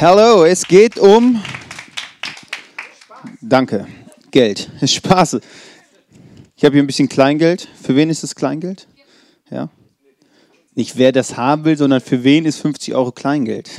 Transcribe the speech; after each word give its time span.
Hallo, 0.00 0.44
es 0.44 0.66
geht 0.66 0.98
um. 0.98 1.40
Danke. 3.40 3.86
Geld. 4.32 4.68
Spaß. 4.84 5.38
Ich 6.56 6.64
habe 6.64 6.74
hier 6.74 6.82
ein 6.82 6.86
bisschen 6.86 7.08
Kleingeld. 7.08 7.68
Für 7.80 7.94
wen 7.94 8.10
ist 8.10 8.24
das 8.24 8.34
Kleingeld? 8.34 8.88
Ja. 9.50 9.70
Nicht 10.74 10.96
wer 10.96 11.12
das 11.12 11.36
haben 11.36 11.64
will, 11.64 11.78
sondern 11.78 12.00
für 12.00 12.24
wen 12.24 12.44
ist 12.44 12.58
50 12.58 12.94
Euro 12.94 13.12
Kleingeld? 13.12 13.70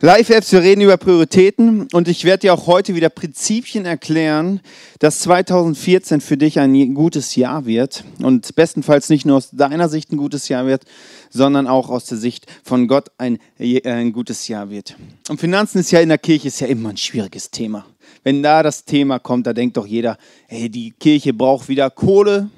Live-Apps, 0.00 0.52
wir 0.52 0.62
reden 0.62 0.82
über 0.82 0.96
Prioritäten 0.96 1.88
und 1.92 2.06
ich 2.06 2.22
werde 2.22 2.42
dir 2.42 2.54
auch 2.54 2.68
heute 2.68 2.94
wieder 2.94 3.08
Prinzipien 3.08 3.84
erklären, 3.84 4.60
dass 5.00 5.18
2014 5.20 6.20
für 6.20 6.36
dich 6.36 6.60
ein 6.60 6.94
gutes 6.94 7.34
Jahr 7.34 7.66
wird 7.66 8.04
und 8.22 8.54
bestenfalls 8.54 9.08
nicht 9.08 9.26
nur 9.26 9.38
aus 9.38 9.50
deiner 9.50 9.88
Sicht 9.88 10.12
ein 10.12 10.16
gutes 10.16 10.48
Jahr 10.48 10.66
wird, 10.66 10.84
sondern 11.30 11.66
auch 11.66 11.90
aus 11.90 12.04
der 12.04 12.16
Sicht 12.16 12.46
von 12.62 12.86
Gott 12.86 13.08
ein, 13.18 13.38
äh, 13.58 13.82
ein 13.90 14.12
gutes 14.12 14.46
Jahr 14.46 14.70
wird. 14.70 14.94
Und 15.28 15.40
Finanzen 15.40 15.78
ist 15.78 15.90
ja 15.90 15.98
in 15.98 16.10
der 16.10 16.18
Kirche 16.18 16.46
ist 16.46 16.60
ja 16.60 16.68
immer 16.68 16.90
ein 16.90 16.96
schwieriges 16.96 17.50
Thema. 17.50 17.84
Wenn 18.22 18.40
da 18.40 18.62
das 18.62 18.84
Thema 18.84 19.18
kommt, 19.18 19.48
da 19.48 19.52
denkt 19.52 19.76
doch 19.76 19.86
jeder, 19.86 20.16
hey, 20.46 20.68
die 20.70 20.92
Kirche 20.92 21.34
braucht 21.34 21.68
wieder 21.68 21.90
Kohle 21.90 22.50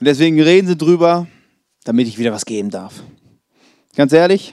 und 0.00 0.04
deswegen 0.04 0.40
reden 0.42 0.66
sie 0.66 0.76
drüber, 0.76 1.28
damit 1.84 2.08
ich 2.08 2.18
wieder 2.18 2.32
was 2.32 2.44
geben 2.44 2.70
darf. 2.70 3.04
Ganz 3.94 4.12
ehrlich, 4.12 4.52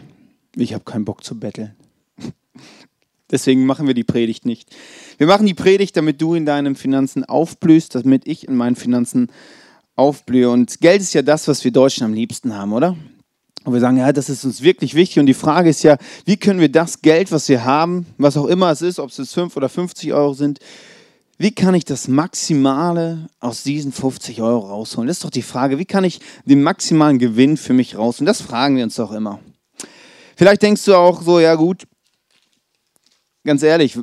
ich 0.55 0.73
habe 0.73 0.83
keinen 0.83 1.05
Bock 1.05 1.23
zu 1.23 1.39
betteln. 1.39 1.75
Deswegen 3.31 3.65
machen 3.65 3.87
wir 3.87 3.93
die 3.93 4.03
Predigt 4.03 4.45
nicht. 4.45 4.69
Wir 5.17 5.27
machen 5.27 5.45
die 5.45 5.53
Predigt, 5.53 5.95
damit 5.95 6.21
du 6.21 6.33
in 6.33 6.45
deinen 6.45 6.75
Finanzen 6.75 7.23
aufblühst, 7.23 7.95
damit 7.95 8.27
ich 8.27 8.47
in 8.47 8.55
meinen 8.55 8.75
Finanzen 8.75 9.31
aufblühe. 9.95 10.49
Und 10.49 10.81
Geld 10.81 11.01
ist 11.01 11.13
ja 11.13 11.21
das, 11.21 11.47
was 11.47 11.63
wir 11.63 11.71
Deutschen 11.71 12.03
am 12.03 12.13
liebsten 12.13 12.55
haben, 12.55 12.73
oder? 12.73 12.97
Und 13.63 13.73
wir 13.73 13.79
sagen, 13.79 13.97
ja, 13.97 14.11
das 14.11 14.29
ist 14.29 14.43
uns 14.43 14.61
wirklich 14.61 14.95
wichtig. 14.95 15.19
Und 15.19 15.27
die 15.27 15.33
Frage 15.33 15.69
ist 15.69 15.83
ja, 15.83 15.97
wie 16.25 16.37
können 16.37 16.59
wir 16.59 16.71
das 16.71 17.01
Geld, 17.01 17.31
was 17.31 17.47
wir 17.47 17.63
haben, 17.63 18.07
was 18.17 18.35
auch 18.35 18.47
immer 18.47 18.71
es 18.71 18.81
ist, 18.81 18.99
ob 18.99 19.11
es 19.11 19.17
jetzt 19.17 19.33
5 19.33 19.55
oder 19.55 19.69
50 19.69 20.13
Euro 20.13 20.33
sind, 20.33 20.59
wie 21.37 21.51
kann 21.51 21.73
ich 21.73 21.85
das 21.85 22.07
Maximale 22.07 23.29
aus 23.39 23.63
diesen 23.63 23.91
50 23.91 24.41
Euro 24.41 24.67
rausholen? 24.67 25.07
Das 25.07 25.17
ist 25.17 25.23
doch 25.23 25.31
die 25.31 25.41
Frage, 25.41 25.79
wie 25.79 25.85
kann 25.85 26.03
ich 26.03 26.19
den 26.45 26.61
maximalen 26.61 27.17
Gewinn 27.17 27.57
für 27.57 27.73
mich 27.73 27.97
rausholen? 27.97 28.27
Das 28.27 28.41
fragen 28.41 28.77
wir 28.77 28.83
uns 28.83 28.95
doch 28.95 29.11
immer. 29.11 29.39
Vielleicht 30.41 30.63
denkst 30.63 30.85
du 30.85 30.95
auch 30.95 31.21
so, 31.21 31.39
ja 31.39 31.53
gut, 31.53 31.83
ganz 33.45 33.61
ehrlich, 33.61 33.95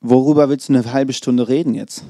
worüber 0.00 0.48
willst 0.48 0.68
du 0.68 0.74
eine 0.74 0.92
halbe 0.92 1.12
Stunde 1.12 1.48
reden 1.48 1.74
jetzt? 1.74 2.04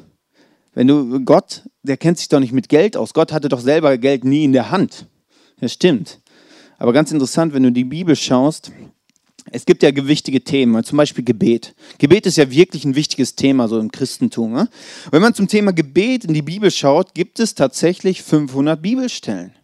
Wenn 0.75 0.87
du, 0.87 1.25
Gott, 1.25 1.63
der 1.83 1.97
kennt 1.97 2.19
sich 2.19 2.29
doch 2.29 2.39
nicht 2.39 2.53
mit 2.53 2.69
Geld 2.69 2.99
aus. 2.99 3.15
Gott 3.15 3.33
hatte 3.33 3.49
doch 3.49 3.61
selber 3.61 3.97
Geld 3.97 4.25
nie 4.25 4.45
in 4.45 4.53
der 4.53 4.71
Hand. 4.71 5.07
Das 5.59 5.73
stimmt. 5.73 6.21
Aber 6.77 6.93
ganz 6.93 7.13
interessant, 7.13 7.55
wenn 7.55 7.63
du 7.63 7.73
die 7.73 7.85
Bibel 7.85 8.15
schaust, 8.15 8.73
es 9.51 9.65
gibt 9.65 9.83
ja 9.83 9.91
gewichtige 9.91 10.45
Themen, 10.45 10.85
zum 10.85 10.99
Beispiel 10.99 11.25
Gebet. 11.25 11.75
Gebet 11.97 12.27
ist 12.27 12.37
ja 12.37 12.51
wirklich 12.51 12.85
ein 12.85 12.95
wichtiges 12.95 13.37
Thema 13.37 13.69
so 13.69 13.79
im 13.79 13.91
Christentum. 13.91 14.53
Ne? 14.53 14.69
Wenn 15.11 15.23
man 15.23 15.33
zum 15.33 15.49
Thema 15.49 15.73
Gebet 15.73 16.27
in 16.27 16.35
die 16.35 16.43
Bibel 16.43 16.71
schaut, 16.71 17.15
gibt 17.15 17.41
es 17.41 17.55
tatsächlich 17.55 18.23
500 18.23 18.83
Bibelstellen. 18.83 19.55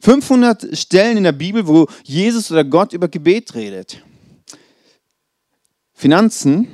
500 0.00 0.76
Stellen 0.76 1.16
in 1.16 1.24
der 1.24 1.32
Bibel, 1.32 1.66
wo 1.66 1.86
Jesus 2.04 2.50
oder 2.50 2.64
Gott 2.64 2.92
über 2.92 3.08
Gebet 3.08 3.54
redet. 3.54 4.02
Finanzen, 5.94 6.68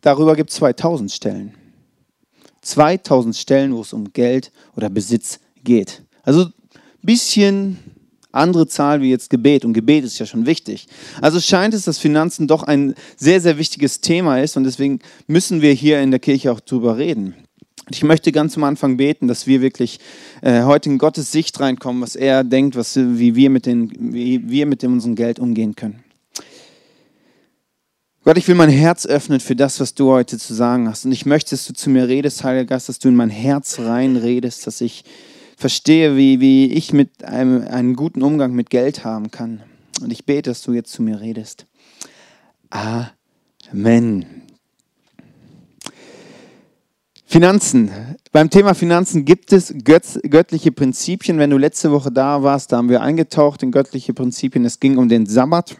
darüber 0.00 0.36
gibt 0.36 0.50
es 0.50 0.56
2000 0.56 1.10
Stellen. 1.10 1.54
2000 2.62 3.36
Stellen, 3.36 3.74
wo 3.74 3.80
es 3.80 3.92
um 3.92 4.12
Geld 4.12 4.52
oder 4.76 4.88
Besitz 4.88 5.40
geht. 5.64 6.02
Also 6.22 6.44
ein 6.44 6.50
bisschen 7.02 7.78
andere 8.32 8.66
Zahl 8.66 9.02
wie 9.02 9.10
jetzt 9.10 9.30
Gebet. 9.30 9.64
Und 9.64 9.74
Gebet 9.74 10.04
ist 10.04 10.18
ja 10.18 10.26
schon 10.26 10.46
wichtig. 10.46 10.88
Also 11.20 11.40
scheint 11.40 11.74
es, 11.74 11.84
dass 11.84 11.98
Finanzen 11.98 12.48
doch 12.48 12.62
ein 12.62 12.94
sehr, 13.16 13.40
sehr 13.40 13.58
wichtiges 13.58 14.00
Thema 14.00 14.40
ist. 14.40 14.56
Und 14.56 14.64
deswegen 14.64 15.00
müssen 15.26 15.62
wir 15.62 15.72
hier 15.72 16.00
in 16.00 16.10
der 16.10 16.20
Kirche 16.20 16.50
auch 16.50 16.60
drüber 16.60 16.96
reden. 16.96 17.34
Ich 17.94 18.04
möchte 18.04 18.32
ganz 18.32 18.56
am 18.56 18.64
Anfang 18.64 18.96
beten, 18.96 19.28
dass 19.28 19.46
wir 19.46 19.60
wirklich 19.60 20.00
äh, 20.40 20.62
heute 20.62 20.90
in 20.90 20.98
Gottes 20.98 21.32
Sicht 21.32 21.60
reinkommen, 21.60 22.02
was 22.02 22.16
er 22.16 22.44
denkt, 22.44 22.76
was, 22.76 22.96
wie, 22.96 23.34
wir 23.34 23.50
mit 23.50 23.66
den, 23.66 23.90
wie 24.14 24.48
wir 24.48 24.66
mit 24.66 24.82
dem 24.82 24.94
unserem 24.94 25.14
Geld 25.14 25.38
umgehen 25.38 25.76
können. 25.76 26.02
Gott, 28.24 28.38
ich 28.38 28.46
will 28.46 28.54
mein 28.54 28.70
Herz 28.70 29.04
öffnen 29.04 29.40
für 29.40 29.56
das, 29.56 29.80
was 29.80 29.94
du 29.94 30.10
heute 30.10 30.38
zu 30.38 30.54
sagen 30.54 30.88
hast. 30.88 31.04
Und 31.04 31.12
ich 31.12 31.26
möchte, 31.26 31.50
dass 31.50 31.66
du 31.66 31.72
zu 31.72 31.90
mir 31.90 32.06
redest, 32.06 32.44
Heiliger 32.44 32.66
Geist, 32.66 32.88
dass 32.88 33.00
du 33.00 33.08
in 33.08 33.16
mein 33.16 33.30
Herz 33.30 33.80
reinredest, 33.80 34.66
dass 34.66 34.80
ich 34.80 35.04
verstehe, 35.56 36.16
wie, 36.16 36.40
wie 36.40 36.72
ich 36.72 36.92
mit 36.92 37.24
einem 37.24 37.66
einen 37.66 37.96
guten 37.96 38.22
Umgang 38.22 38.52
mit 38.52 38.70
Geld 38.70 39.04
haben 39.04 39.30
kann. 39.30 39.62
Und 40.00 40.12
ich 40.12 40.24
bete, 40.24 40.50
dass 40.50 40.62
du 40.62 40.72
jetzt 40.72 40.92
zu 40.92 41.02
mir 41.02 41.20
redest. 41.20 41.66
Amen. 42.70 44.26
Finanzen. 47.32 47.90
Beim 48.30 48.50
Thema 48.50 48.74
Finanzen 48.74 49.24
gibt 49.24 49.52
es 49.52 49.74
göttliche 49.82 50.70
Prinzipien. 50.70 51.38
Wenn 51.38 51.50
du 51.50 51.56
letzte 51.56 51.90
Woche 51.90 52.12
da 52.12 52.42
warst, 52.42 52.72
da 52.72 52.76
haben 52.76 52.90
wir 52.90 53.00
eingetaucht 53.00 53.62
in 53.62 53.72
göttliche 53.72 54.12
Prinzipien. 54.12 54.64
Es 54.64 54.80
ging 54.80 54.98
um 54.98 55.08
den 55.08 55.26
Sabbat. 55.26 55.76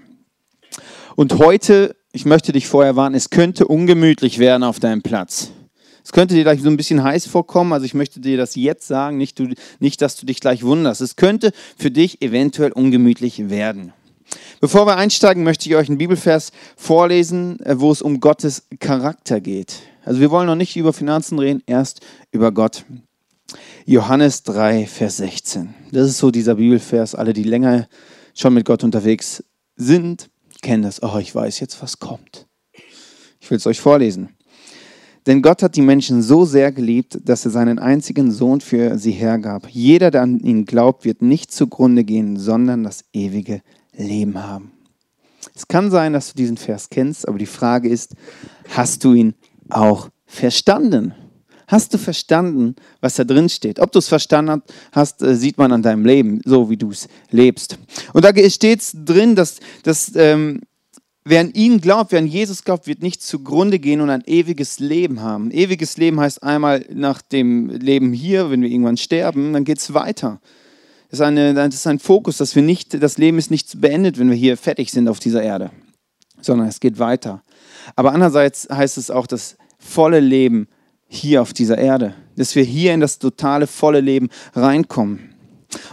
Und 1.14 1.38
heute 1.38 1.94
ich 2.12 2.26
möchte 2.26 2.52
dich 2.52 2.66
vorher 2.66 2.94
warnen, 2.94 3.14
es 3.14 3.30
könnte 3.30 3.66
ungemütlich 3.66 4.38
werden 4.38 4.62
auf 4.62 4.80
deinem 4.80 5.02
Platz. 5.02 5.50
Es 6.04 6.12
könnte 6.12 6.34
dir 6.34 6.42
gleich 6.42 6.60
so 6.60 6.68
ein 6.68 6.76
bisschen 6.76 7.02
heiß 7.02 7.26
vorkommen, 7.26 7.72
also 7.72 7.86
ich 7.86 7.94
möchte 7.94 8.20
dir 8.20 8.36
das 8.36 8.54
jetzt 8.54 8.86
sagen, 8.86 9.16
nicht, 9.16 9.38
du, 9.38 9.48
nicht 9.78 10.02
dass 10.02 10.16
du 10.16 10.26
dich 10.26 10.40
gleich 10.40 10.62
wunderst. 10.62 11.00
Es 11.00 11.16
könnte 11.16 11.52
für 11.78 11.90
dich 11.90 12.20
eventuell 12.20 12.72
ungemütlich 12.72 13.48
werden. 13.48 13.92
Bevor 14.60 14.86
wir 14.86 14.96
einsteigen, 14.96 15.42
möchte 15.42 15.69
ich 15.69 15.76
euch 15.76 15.88
einen 15.88 15.98
Bibelvers 15.98 16.52
vorlesen, 16.76 17.58
wo 17.64 17.92
es 17.92 18.02
um 18.02 18.20
Gottes 18.20 18.64
Charakter 18.78 19.40
geht. 19.40 19.91
Also 20.04 20.20
wir 20.20 20.30
wollen 20.30 20.46
noch 20.46 20.56
nicht 20.56 20.76
über 20.76 20.92
Finanzen 20.92 21.38
reden, 21.38 21.62
erst 21.66 22.00
über 22.30 22.52
Gott. 22.52 22.84
Johannes 23.84 24.42
3, 24.42 24.86
Vers 24.86 25.18
16. 25.18 25.74
Das 25.92 26.08
ist 26.08 26.18
so 26.18 26.30
dieser 26.30 26.56
Bibelvers. 26.56 27.14
Alle, 27.14 27.32
die 27.32 27.44
länger 27.44 27.88
schon 28.34 28.54
mit 28.54 28.64
Gott 28.64 28.82
unterwegs 28.82 29.44
sind, 29.76 30.30
kenne 30.60 30.86
das. 30.86 31.02
Oh, 31.02 31.18
ich 31.18 31.34
weiß 31.34 31.60
jetzt, 31.60 31.80
was 31.82 31.98
kommt. 31.98 32.46
Ich 33.40 33.50
will 33.50 33.58
es 33.58 33.66
euch 33.66 33.80
vorlesen. 33.80 34.30
Denn 35.26 35.40
Gott 35.40 35.62
hat 35.62 35.76
die 35.76 35.82
Menschen 35.82 36.20
so 36.20 36.44
sehr 36.44 36.72
geliebt, 36.72 37.19
dass 37.24 37.44
er 37.44 37.52
seinen 37.52 37.78
einzigen 37.78 38.32
Sohn 38.32 38.60
für 38.60 38.98
sie 38.98 39.12
hergab. 39.12 39.69
Jeder, 39.69 40.10
der 40.10 40.22
an 40.22 40.40
ihn 40.40 40.64
glaubt, 40.64 41.04
wird 41.04 41.22
nicht 41.22 41.52
zugrunde 41.52 42.02
gehen, 42.02 42.36
sondern 42.38 42.82
das 42.82 43.04
ewige 43.12 43.62
Leben 43.92 44.42
haben. 44.42 44.72
Es 45.54 45.69
kann 45.69 45.90
sein, 45.90 46.12
dass 46.12 46.32
du 46.32 46.36
diesen 46.36 46.56
Vers 46.56 46.88
kennst, 46.90 47.28
aber 47.28 47.38
die 47.38 47.46
Frage 47.46 47.88
ist, 47.88 48.14
hast 48.69 49.04
du 49.04 49.12
ihn 49.12 49.34
auch 49.77 50.09
verstanden? 50.27 51.15
Hast 51.69 51.94
du 51.94 51.99
verstanden, 51.99 52.77
was 53.00 53.15
da 53.15 53.25
drin 53.25 53.49
steht? 53.49 53.81
Ob 53.81 53.93
du 53.93 53.99
es 53.99 54.09
verstanden 54.09 54.62
hast, 54.93 55.22
äh, 55.22 55.34
sieht 55.34 55.56
man 55.56 55.72
an 55.72 55.83
deinem 55.83 56.05
Leben, 56.05 56.41
so 56.44 56.69
wie 56.69 56.77
du 56.77 56.91
es 56.91 57.09
lebst. 57.31 57.78
Und 58.12 58.25
da 58.25 58.50
steht 58.50 58.82
drin, 58.93 59.34
dass, 59.37 59.59
dass 59.82 60.15
ähm, 60.15 60.61
wer 61.25 61.41
an 61.41 61.53
ihn 61.53 61.81
glaubt, 61.81 62.12
wer 62.12 62.19
an 62.19 62.27
Jesus 62.27 62.65
glaubt, 62.65 62.87
wird 62.87 63.03
nicht 63.03 63.22
zugrunde 63.22 63.78
gehen 63.78 64.00
und 64.00 64.11
ein 64.11 64.22
ewiges 64.27 64.81
Leben 64.81 65.21
haben. 65.22 65.50
Ewiges 65.50 65.97
Leben 65.97 66.21
heißt 66.21 66.43
einmal 66.43 66.84
nach 66.93 67.22
dem 67.22 67.71
Leben 67.71 68.12
hier, 68.12 68.50
wenn 68.50 68.61
wir 68.62 68.69
irgendwann 68.69 68.97
sterben, 68.97 69.53
dann 69.53 69.65
geht 69.65 69.78
es 69.78 69.94
weiter. 69.94 70.41
Das 71.11 71.21
ist, 71.21 71.27
eine, 71.27 71.55
das 71.55 71.75
ist 71.75 71.87
ein 71.87 71.99
Fokus, 71.99 72.38
dass 72.38 72.55
wir 72.55 72.62
nicht, 72.62 73.03
das 73.03 73.19
Leben 73.19 73.38
ist 73.38 73.50
nicht 73.50 73.81
beendet, 73.81 74.19
wenn 74.19 74.31
wir 74.31 74.37
hier 74.37 74.56
fertig 74.56 74.91
sind 74.91 75.09
auf 75.09 75.21
dieser 75.21 75.43
Erde, 75.43 75.71
sondern 76.41 76.69
es 76.69 76.81
geht 76.81 76.99
weiter. 76.99 77.43
Aber 77.97 78.12
andererseits 78.12 78.69
heißt 78.71 78.97
es 78.97 79.11
auch, 79.11 79.27
das 79.27 79.56
volle 79.82 80.20
Leben 80.20 80.69
hier 81.09 81.43
auf 81.43 81.52
dieser 81.52 81.76
Erde, 81.76 82.14
dass 82.37 82.55
wir 82.55 82.62
hier 82.62 82.94
in 82.94 83.00
das 83.00 83.19
totale, 83.19 83.67
volle 83.67 84.00
Leben 84.00 84.29
reinkommen. 84.55 85.31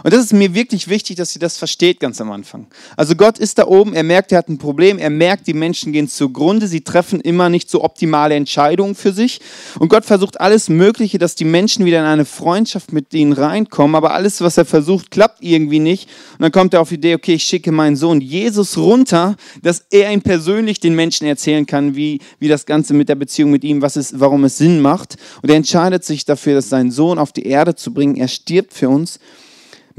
Und 0.02 0.12
das 0.12 0.24
ist 0.24 0.32
mir 0.32 0.54
wirklich 0.54 0.88
wichtig, 0.88 1.16
dass 1.16 1.34
ihr 1.34 1.40
das 1.40 1.58
versteht 1.58 2.00
ganz 2.00 2.20
am 2.20 2.30
Anfang. 2.30 2.66
Also 2.96 3.14
Gott 3.14 3.38
ist 3.38 3.58
da 3.58 3.66
oben, 3.66 3.94
er 3.94 4.02
merkt, 4.02 4.32
er 4.32 4.38
hat 4.38 4.48
ein 4.48 4.58
Problem, 4.58 4.98
er 4.98 5.10
merkt, 5.10 5.46
die 5.46 5.54
Menschen 5.54 5.92
gehen 5.92 6.08
zugrunde, 6.08 6.66
sie 6.66 6.82
treffen 6.82 7.20
immer 7.20 7.48
nicht 7.48 7.70
so 7.70 7.82
optimale 7.82 8.34
Entscheidungen 8.34 8.94
für 8.94 9.12
sich. 9.12 9.40
Und 9.78 9.88
Gott 9.88 10.04
versucht 10.04 10.40
alles 10.40 10.68
Mögliche, 10.68 11.18
dass 11.18 11.34
die 11.34 11.44
Menschen 11.44 11.84
wieder 11.84 12.00
in 12.00 12.04
eine 12.04 12.24
Freundschaft 12.24 12.92
mit 12.92 13.12
ihnen 13.14 13.32
reinkommen, 13.32 13.94
aber 13.94 14.12
alles, 14.12 14.40
was 14.40 14.56
er 14.56 14.64
versucht, 14.64 15.10
klappt 15.10 15.42
irgendwie 15.42 15.80
nicht. 15.80 16.08
Und 16.32 16.42
dann 16.42 16.52
kommt 16.52 16.74
er 16.74 16.80
auf 16.80 16.90
die 16.90 16.96
Idee, 16.96 17.14
okay, 17.14 17.34
ich 17.34 17.44
schicke 17.44 17.72
meinen 17.72 17.96
Sohn 17.96 18.20
Jesus 18.20 18.76
runter, 18.76 19.36
dass 19.62 19.84
er 19.90 20.12
ihn 20.12 20.22
persönlich 20.22 20.80
den 20.80 20.94
Menschen 20.94 21.26
erzählen 21.26 21.66
kann, 21.66 21.96
wie, 21.96 22.20
wie 22.38 22.48
das 22.48 22.66
Ganze 22.66 22.94
mit 22.94 23.08
der 23.08 23.14
Beziehung 23.14 23.50
mit 23.50 23.64
ihm, 23.64 23.82
was 23.82 23.96
es, 23.96 24.18
warum 24.18 24.44
es 24.44 24.58
Sinn 24.58 24.80
macht. 24.80 25.16
Und 25.42 25.50
er 25.50 25.56
entscheidet 25.56 26.04
sich 26.04 26.24
dafür, 26.24 26.54
dass 26.54 26.68
seinen 26.68 26.90
Sohn 26.90 27.18
auf 27.18 27.32
die 27.32 27.46
Erde 27.46 27.74
zu 27.74 27.92
bringen. 27.92 28.16
Er 28.16 28.28
stirbt 28.28 28.74
für 28.74 28.88
uns. 28.88 29.18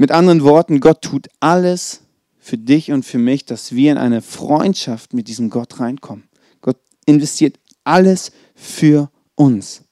Mit 0.02 0.10
anderen 0.10 0.42
Worten, 0.42 0.80
Gott 0.80 1.00
tut 1.00 1.28
alles 1.38 2.00
für 2.40 2.58
dich 2.58 2.90
und 2.90 3.04
für 3.04 3.18
mich, 3.18 3.44
dass 3.44 3.70
wir 3.70 3.92
in 3.92 3.98
eine 3.98 4.20
Freundschaft 4.20 5.14
mit 5.14 5.28
diesem 5.28 5.48
Gott 5.48 5.78
reinkommen. 5.78 6.24
Gott 6.60 6.76
investiert 7.06 7.60
alles 7.84 8.32
für 8.56 9.12
uns. 9.36 9.82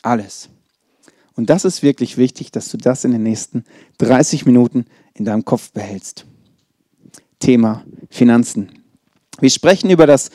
Alles. 0.00 0.48
Und 1.34 1.50
das 1.50 1.66
ist 1.66 1.82
wirklich 1.82 2.16
wichtig, 2.16 2.50
dass 2.50 2.70
du 2.70 2.78
das 2.78 3.04
in 3.04 3.12
den 3.12 3.24
nächsten 3.24 3.64
30 3.98 4.46
Minuten 4.46 4.86
in 5.12 5.26
deinem 5.26 5.44
Kopf 5.44 5.70
behältst. 5.70 6.24
Thema 7.38 7.84
Finanzen. 8.08 8.70
Wir 9.40 9.50
sprechen 9.50 9.90
über 9.90 10.06
das 10.06 10.30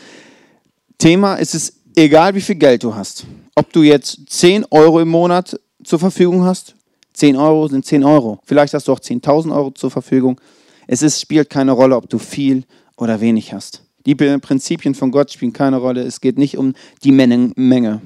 Thema, 0.99 1.39
es 1.39 1.55
ist 1.55 1.73
egal, 1.95 2.35
wie 2.35 2.41
viel 2.41 2.53
Geld 2.53 2.83
du 2.83 2.93
hast. 2.93 3.25
Ob 3.55 3.73
du 3.73 3.81
jetzt 3.81 4.29
10 4.29 4.63
Euro 4.69 4.99
im 4.99 5.09
Monat 5.09 5.59
zur 5.83 5.97
Verfügung 5.97 6.43
hast, 6.43 6.75
10 7.21 7.35
Euro 7.35 7.67
sind 7.67 7.85
10 7.85 8.03
Euro. 8.03 8.39
Vielleicht 8.45 8.73
hast 8.73 8.87
du 8.87 8.93
auch 8.93 8.99
10.000 8.99 9.55
Euro 9.55 9.69
zur 9.69 9.91
Verfügung. 9.91 10.41
Es 10.87 11.03
ist, 11.03 11.21
spielt 11.21 11.51
keine 11.51 11.71
Rolle, 11.71 11.95
ob 11.95 12.09
du 12.09 12.17
viel 12.17 12.63
oder 12.97 13.21
wenig 13.21 13.53
hast. 13.53 13.83
Die 14.07 14.15
Prinzipien 14.15 14.95
von 14.95 15.11
Gott 15.11 15.31
spielen 15.31 15.53
keine 15.53 15.77
Rolle. 15.77 16.01
Es 16.01 16.19
geht 16.19 16.39
nicht 16.39 16.57
um 16.57 16.73
die 17.03 17.11
Menge. 17.11 18.01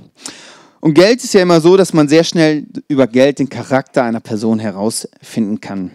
Und 0.82 0.96
Geld 0.96 1.24
ist 1.24 1.34
ja 1.34 1.42
immer 1.42 1.62
so, 1.62 1.78
dass 1.78 1.94
man 1.94 2.10
sehr 2.10 2.26
schnell 2.26 2.66
über 2.90 3.08
Geld 3.08 3.40
den 3.40 3.48
Charakter 3.48 4.04
einer 4.04 4.20
Person 4.20 4.60
herausfinden 4.60 5.62
kann. 5.62 5.92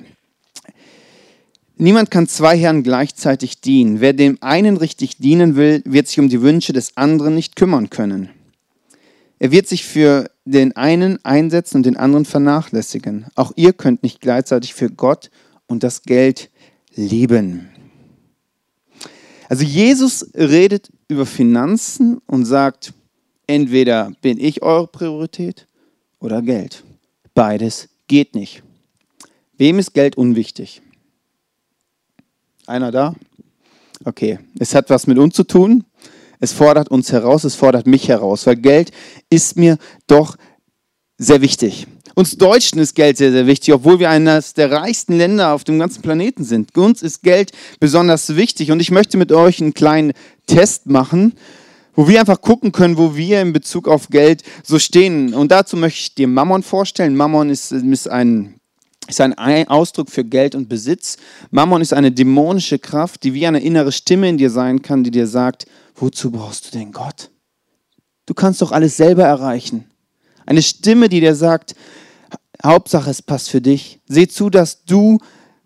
Niemand 1.76 2.10
kann 2.10 2.26
zwei 2.26 2.56
Herren 2.56 2.82
gleichzeitig 2.82 3.60
dienen. 3.60 4.00
Wer 4.00 4.14
dem 4.14 4.38
einen 4.40 4.78
richtig 4.78 5.18
dienen 5.18 5.56
will, 5.56 5.82
wird 5.84 6.08
sich 6.08 6.20
um 6.20 6.30
die 6.30 6.40
Wünsche 6.40 6.72
des 6.72 6.96
anderen 6.96 7.34
nicht 7.34 7.54
kümmern 7.54 7.90
können. 7.90 8.30
Er 9.38 9.52
wird 9.52 9.68
sich 9.68 9.84
für 9.84 10.29
den 10.50 10.76
einen 10.76 11.24
einsetzen 11.24 11.78
und 11.78 11.86
den 11.86 11.96
anderen 11.96 12.24
vernachlässigen. 12.24 13.26
Auch 13.34 13.52
ihr 13.56 13.72
könnt 13.72 14.02
nicht 14.02 14.20
gleichzeitig 14.20 14.74
für 14.74 14.90
Gott 14.90 15.30
und 15.66 15.82
das 15.82 16.02
Geld 16.02 16.50
leben. 16.94 17.70
Also 19.48 19.64
Jesus 19.64 20.30
redet 20.34 20.90
über 21.08 21.26
Finanzen 21.26 22.18
und 22.26 22.44
sagt, 22.44 22.92
entweder 23.46 24.12
bin 24.22 24.38
ich 24.38 24.62
eure 24.62 24.86
Priorität 24.86 25.66
oder 26.20 26.42
Geld. 26.42 26.84
Beides 27.34 27.88
geht 28.06 28.34
nicht. 28.34 28.62
Wem 29.56 29.78
ist 29.78 29.92
Geld 29.92 30.16
unwichtig? 30.16 30.82
Einer 32.66 32.90
da? 32.90 33.14
Okay, 34.04 34.38
es 34.58 34.74
hat 34.74 34.88
was 34.88 35.06
mit 35.06 35.18
uns 35.18 35.34
zu 35.34 35.44
tun. 35.44 35.84
Es 36.40 36.52
fordert 36.52 36.90
uns 36.90 37.12
heraus, 37.12 37.44
es 37.44 37.54
fordert 37.54 37.86
mich 37.86 38.08
heraus, 38.08 38.46
weil 38.46 38.56
Geld 38.56 38.90
ist 39.28 39.56
mir 39.56 39.76
doch 40.06 40.36
sehr 41.18 41.42
wichtig. 41.42 41.86
Uns 42.14 42.36
Deutschen 42.36 42.78
ist 42.80 42.94
Geld 42.94 43.18
sehr, 43.18 43.30
sehr 43.30 43.46
wichtig, 43.46 43.72
obwohl 43.72 43.98
wir 43.98 44.10
eines 44.10 44.54
der 44.54 44.72
reichsten 44.72 45.16
Länder 45.16 45.52
auf 45.52 45.64
dem 45.64 45.78
ganzen 45.78 46.02
Planeten 46.02 46.44
sind. 46.44 46.76
Uns 46.76 47.02
ist 47.02 47.22
Geld 47.22 47.52
besonders 47.78 48.34
wichtig 48.36 48.72
und 48.72 48.80
ich 48.80 48.90
möchte 48.90 49.16
mit 49.16 49.30
euch 49.32 49.60
einen 49.60 49.74
kleinen 49.74 50.12
Test 50.46 50.86
machen, 50.86 51.34
wo 51.94 52.08
wir 52.08 52.20
einfach 52.20 52.40
gucken 52.40 52.72
können, 52.72 52.96
wo 52.96 53.16
wir 53.16 53.42
in 53.42 53.52
Bezug 53.52 53.86
auf 53.86 54.08
Geld 54.08 54.42
so 54.64 54.78
stehen. 54.78 55.34
Und 55.34 55.52
dazu 55.52 55.76
möchte 55.76 56.00
ich 56.00 56.14
dir 56.14 56.26
Mammon 56.26 56.62
vorstellen. 56.62 57.16
Mammon 57.16 57.50
ist, 57.50 57.70
ist 57.70 58.08
ein 58.08 58.54
ist 59.08 59.20
ein 59.20 59.68
Ausdruck 59.68 60.08
für 60.08 60.24
Geld 60.24 60.54
und 60.54 60.68
Besitz. 60.68 61.16
Mammon 61.50 61.82
ist 61.82 61.92
eine 61.92 62.12
dämonische 62.12 62.78
Kraft, 62.78 63.24
die 63.24 63.34
wie 63.34 63.46
eine 63.46 63.60
innere 63.60 63.90
Stimme 63.90 64.28
in 64.28 64.38
dir 64.38 64.50
sein 64.50 64.82
kann, 64.82 65.02
die 65.02 65.10
dir 65.10 65.26
sagt, 65.26 65.66
wozu 65.96 66.30
brauchst 66.30 66.66
du 66.66 66.78
denn 66.78 66.92
Gott? 66.92 67.30
Du 68.26 68.34
kannst 68.34 68.62
doch 68.62 68.72
alles 68.72 68.96
selber 68.96 69.24
erreichen. 69.24 69.90
Eine 70.46 70.62
Stimme, 70.62 71.08
die 71.08 71.20
dir 71.20 71.34
sagt, 71.34 71.74
Hauptsache 72.64 73.10
es 73.10 73.22
passt 73.22 73.50
für 73.50 73.60
dich. 73.60 74.00
Seh 74.06 74.28
zu, 74.28 74.50
dass 74.50 74.84
du 74.84 75.18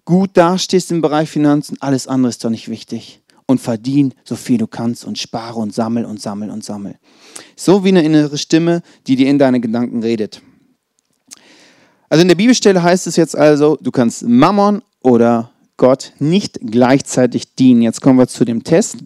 gut 0.04 0.30
dastehst 0.34 0.90
im 0.90 1.00
Bereich 1.00 1.30
Finanzen. 1.30 1.76
Alles 1.80 2.06
andere 2.06 2.30
ist 2.30 2.44
doch 2.44 2.50
nicht 2.50 2.68
wichtig. 2.68 3.20
Und 3.46 3.60
verdien 3.60 4.14
so 4.24 4.36
viel 4.36 4.58
du 4.58 4.66
kannst 4.66 5.04
und 5.04 5.18
spare 5.18 5.58
und 5.58 5.74
sammel 5.74 6.04
und 6.04 6.20
sammel 6.20 6.50
und 6.50 6.64
sammel. 6.64 6.98
So 7.56 7.84
wie 7.84 7.88
eine 7.88 8.02
innere 8.02 8.38
Stimme, 8.38 8.82
die 9.06 9.16
dir 9.16 9.28
in 9.28 9.38
deine 9.38 9.60
Gedanken 9.60 10.02
redet. 10.02 10.40
Also 12.08 12.22
in 12.22 12.28
der 12.28 12.36
Bibelstelle 12.36 12.82
heißt 12.82 13.06
es 13.06 13.16
jetzt 13.16 13.36
also, 13.36 13.76
du 13.80 13.90
kannst 13.90 14.22
Mammon 14.22 14.82
oder 15.02 15.50
Gott 15.76 16.12
nicht 16.18 16.58
gleichzeitig 16.62 17.54
dienen. 17.54 17.82
Jetzt 17.82 18.00
kommen 18.00 18.18
wir 18.18 18.28
zu 18.28 18.44
dem 18.44 18.64
Test. 18.64 18.98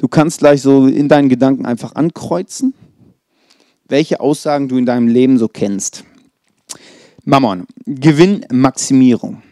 Du 0.00 0.08
kannst 0.08 0.38
gleich 0.38 0.62
so 0.62 0.86
in 0.86 1.08
deinen 1.08 1.28
Gedanken 1.28 1.66
einfach 1.66 1.94
ankreuzen, 1.94 2.72
welche 3.86 4.20
Aussagen 4.20 4.66
du 4.66 4.78
in 4.78 4.86
deinem 4.86 5.08
Leben 5.08 5.36
so 5.36 5.46
kennst. 5.46 6.04
Mammon, 7.26 7.66
Gewinnmaximierung. 7.84 9.42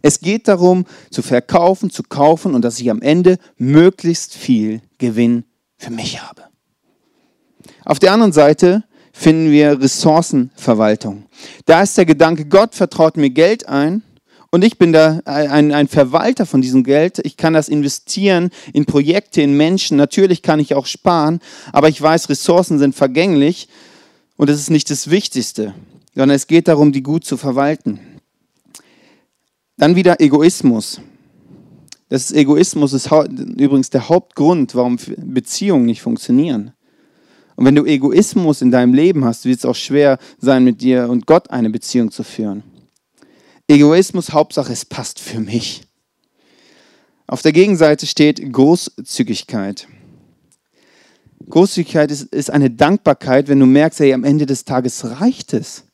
Es 0.00 0.20
geht 0.20 0.46
darum, 0.46 0.84
zu 1.10 1.20
verkaufen, 1.20 1.90
zu 1.90 2.04
kaufen 2.04 2.54
und 2.54 2.64
dass 2.64 2.78
ich 2.78 2.92
am 2.92 3.02
Ende 3.02 3.38
möglichst 3.56 4.36
viel 4.36 4.82
Gewinn 4.98 5.42
für 5.76 5.90
mich 5.90 6.22
habe. 6.22 6.44
Auf 7.84 7.98
der 7.98 8.12
anderen 8.12 8.32
Seite 8.32 8.84
finden 9.12 9.50
wir 9.50 9.80
Ressourcenverwaltung. 9.80 11.24
Da 11.66 11.82
ist 11.82 11.98
der 11.98 12.06
Gedanke, 12.06 12.46
Gott 12.46 12.76
vertraut 12.76 13.16
mir 13.16 13.30
Geld 13.30 13.68
ein 13.68 14.04
und 14.50 14.64
ich 14.64 14.78
bin 14.78 14.92
da 14.92 15.20
ein, 15.26 15.72
ein 15.72 15.88
Verwalter 15.88 16.46
von 16.46 16.62
diesem 16.62 16.82
Geld. 16.82 17.18
Ich 17.24 17.36
kann 17.36 17.52
das 17.52 17.68
investieren 17.68 18.50
in 18.72 18.86
Projekte, 18.86 19.42
in 19.42 19.56
Menschen. 19.56 19.98
Natürlich 19.98 20.42
kann 20.42 20.58
ich 20.58 20.74
auch 20.74 20.86
sparen, 20.86 21.40
aber 21.72 21.88
ich 21.88 22.00
weiß, 22.00 22.30
Ressourcen 22.30 22.78
sind 22.78 22.94
vergänglich 22.94 23.68
und 24.36 24.48
das 24.48 24.58
ist 24.58 24.70
nicht 24.70 24.90
das 24.90 25.10
Wichtigste, 25.10 25.74
sondern 26.14 26.34
es 26.36 26.46
geht 26.46 26.68
darum, 26.68 26.92
die 26.92 27.02
gut 27.02 27.24
zu 27.24 27.36
verwalten. 27.36 28.00
Dann 29.76 29.96
wieder 29.96 30.20
Egoismus. 30.20 31.00
Das 32.08 32.30
ist 32.30 32.32
Egoismus 32.36 32.94
ist 32.94 33.10
übrigens 33.10 33.90
der 33.90 34.08
Hauptgrund, 34.08 34.74
warum 34.74 34.98
Beziehungen 35.18 35.84
nicht 35.84 36.00
funktionieren. 36.00 36.72
Und 37.54 37.66
wenn 37.66 37.74
du 37.74 37.84
Egoismus 37.84 38.62
in 38.62 38.70
deinem 38.70 38.94
Leben 38.94 39.26
hast, 39.26 39.44
wird 39.44 39.58
es 39.58 39.66
auch 39.66 39.74
schwer 39.74 40.18
sein, 40.38 40.64
mit 40.64 40.80
dir 40.80 41.10
und 41.10 41.26
Gott 41.26 41.50
eine 41.50 41.68
Beziehung 41.68 42.10
zu 42.10 42.22
führen. 42.22 42.62
Egoismus, 43.68 44.32
Hauptsache, 44.32 44.72
es 44.72 44.86
passt 44.86 45.20
für 45.20 45.40
mich. 45.40 45.82
Auf 47.26 47.42
der 47.42 47.52
Gegenseite 47.52 48.06
steht 48.06 48.40
Großzügigkeit. 48.50 49.86
Großzügigkeit 51.50 52.10
ist, 52.10 52.22
ist 52.32 52.50
eine 52.50 52.70
Dankbarkeit, 52.70 53.48
wenn 53.48 53.60
du 53.60 53.66
merkst, 53.66 54.00
hey, 54.00 54.14
am 54.14 54.24
Ende 54.24 54.46
des 54.46 54.64
Tages 54.64 55.04
reicht 55.20 55.52
es. 55.52 55.84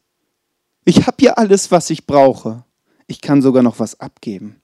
Ich 0.85 1.07
habe 1.09 1.17
ja 1.21 1.33
alles, 1.33 1.73
was 1.73 1.91
ich 1.91 2.07
brauche. 2.07 2.65
Ich 3.09 3.21
kann 3.21 3.43
sogar 3.43 3.65
noch 3.65 3.81
was 3.81 3.99
abgeben. 3.99 4.61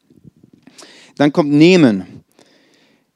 Dann 1.16 1.32
kommt 1.32 1.50
Nehmen. 1.50 2.24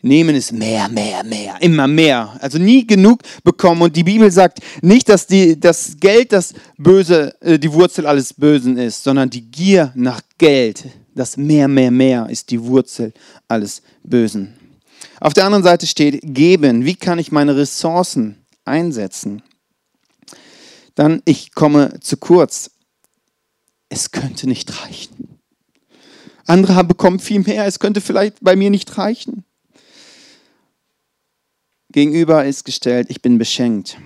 Nehmen 0.05 0.37
ist 0.37 0.53
mehr, 0.53 0.87
mehr, 0.91 1.25
mehr, 1.25 1.57
immer 1.63 1.89
mehr. 1.89 2.37
Also 2.43 2.59
nie 2.59 2.87
genug 2.87 3.23
bekommen. 3.43 3.81
Und 3.81 3.97
die 3.97 4.05
Bibel 4.05 4.31
sagt 4.31 4.59
nicht, 4.83 5.09
dass 5.09 5.27
die, 5.27 5.59
das 5.59 5.97
Geld 5.99 6.31
das 6.31 6.53
Böse, 6.77 7.35
äh, 7.41 7.59
die 7.59 7.73
Wurzel 7.73 8.07
alles 8.07 8.35
Bösen 8.35 8.77
ist, 8.77 9.03
sondern 9.03 9.31
die 9.31 9.51
Gier 9.51 9.93
nach 9.95 10.21
Geld, 10.37 10.85
das 11.15 11.39
mehr, 11.39 11.69
mehr, 11.69 11.91
mehr 11.91 12.29
ist 12.29 12.51
die 12.51 12.63
Wurzel 12.63 13.15
alles 13.49 13.81
Bösen. 14.03 14.53
Auf 15.21 15.33
der 15.33 15.47
anderen 15.47 15.65
Seite 15.65 15.87
steht 15.87 16.21
geben. 16.23 16.85
Wie 16.85 16.97
kann 16.97 17.19
ich 17.19 17.33
meine 17.33 17.57
Ressourcen 17.57 18.37
einsetzen? 18.67 19.43
Dann, 20.97 21.23
ich 21.25 21.55
komme 21.55 21.99
zu 22.01 22.19
kurz. 22.19 22.73
Es 23.89 24.11
könnte 24.11 24.47
nicht 24.51 24.83
reichen. 24.83 25.41
Andere 26.45 26.85
bekommen 26.85 27.21
viel 27.21 27.41
mehr. 27.41 27.65
Es 27.65 27.79
könnte 27.79 28.03
vielleicht 28.03 28.37
bei 28.43 28.55
mir 28.55 28.69
nicht 28.69 28.99
reichen 28.99 29.45
gegenüber 31.95 32.45
ist 32.45 32.65
gestellt, 32.65 33.07
ich 33.09 33.23
bin 33.23 33.39
beschenkt. 33.39 33.99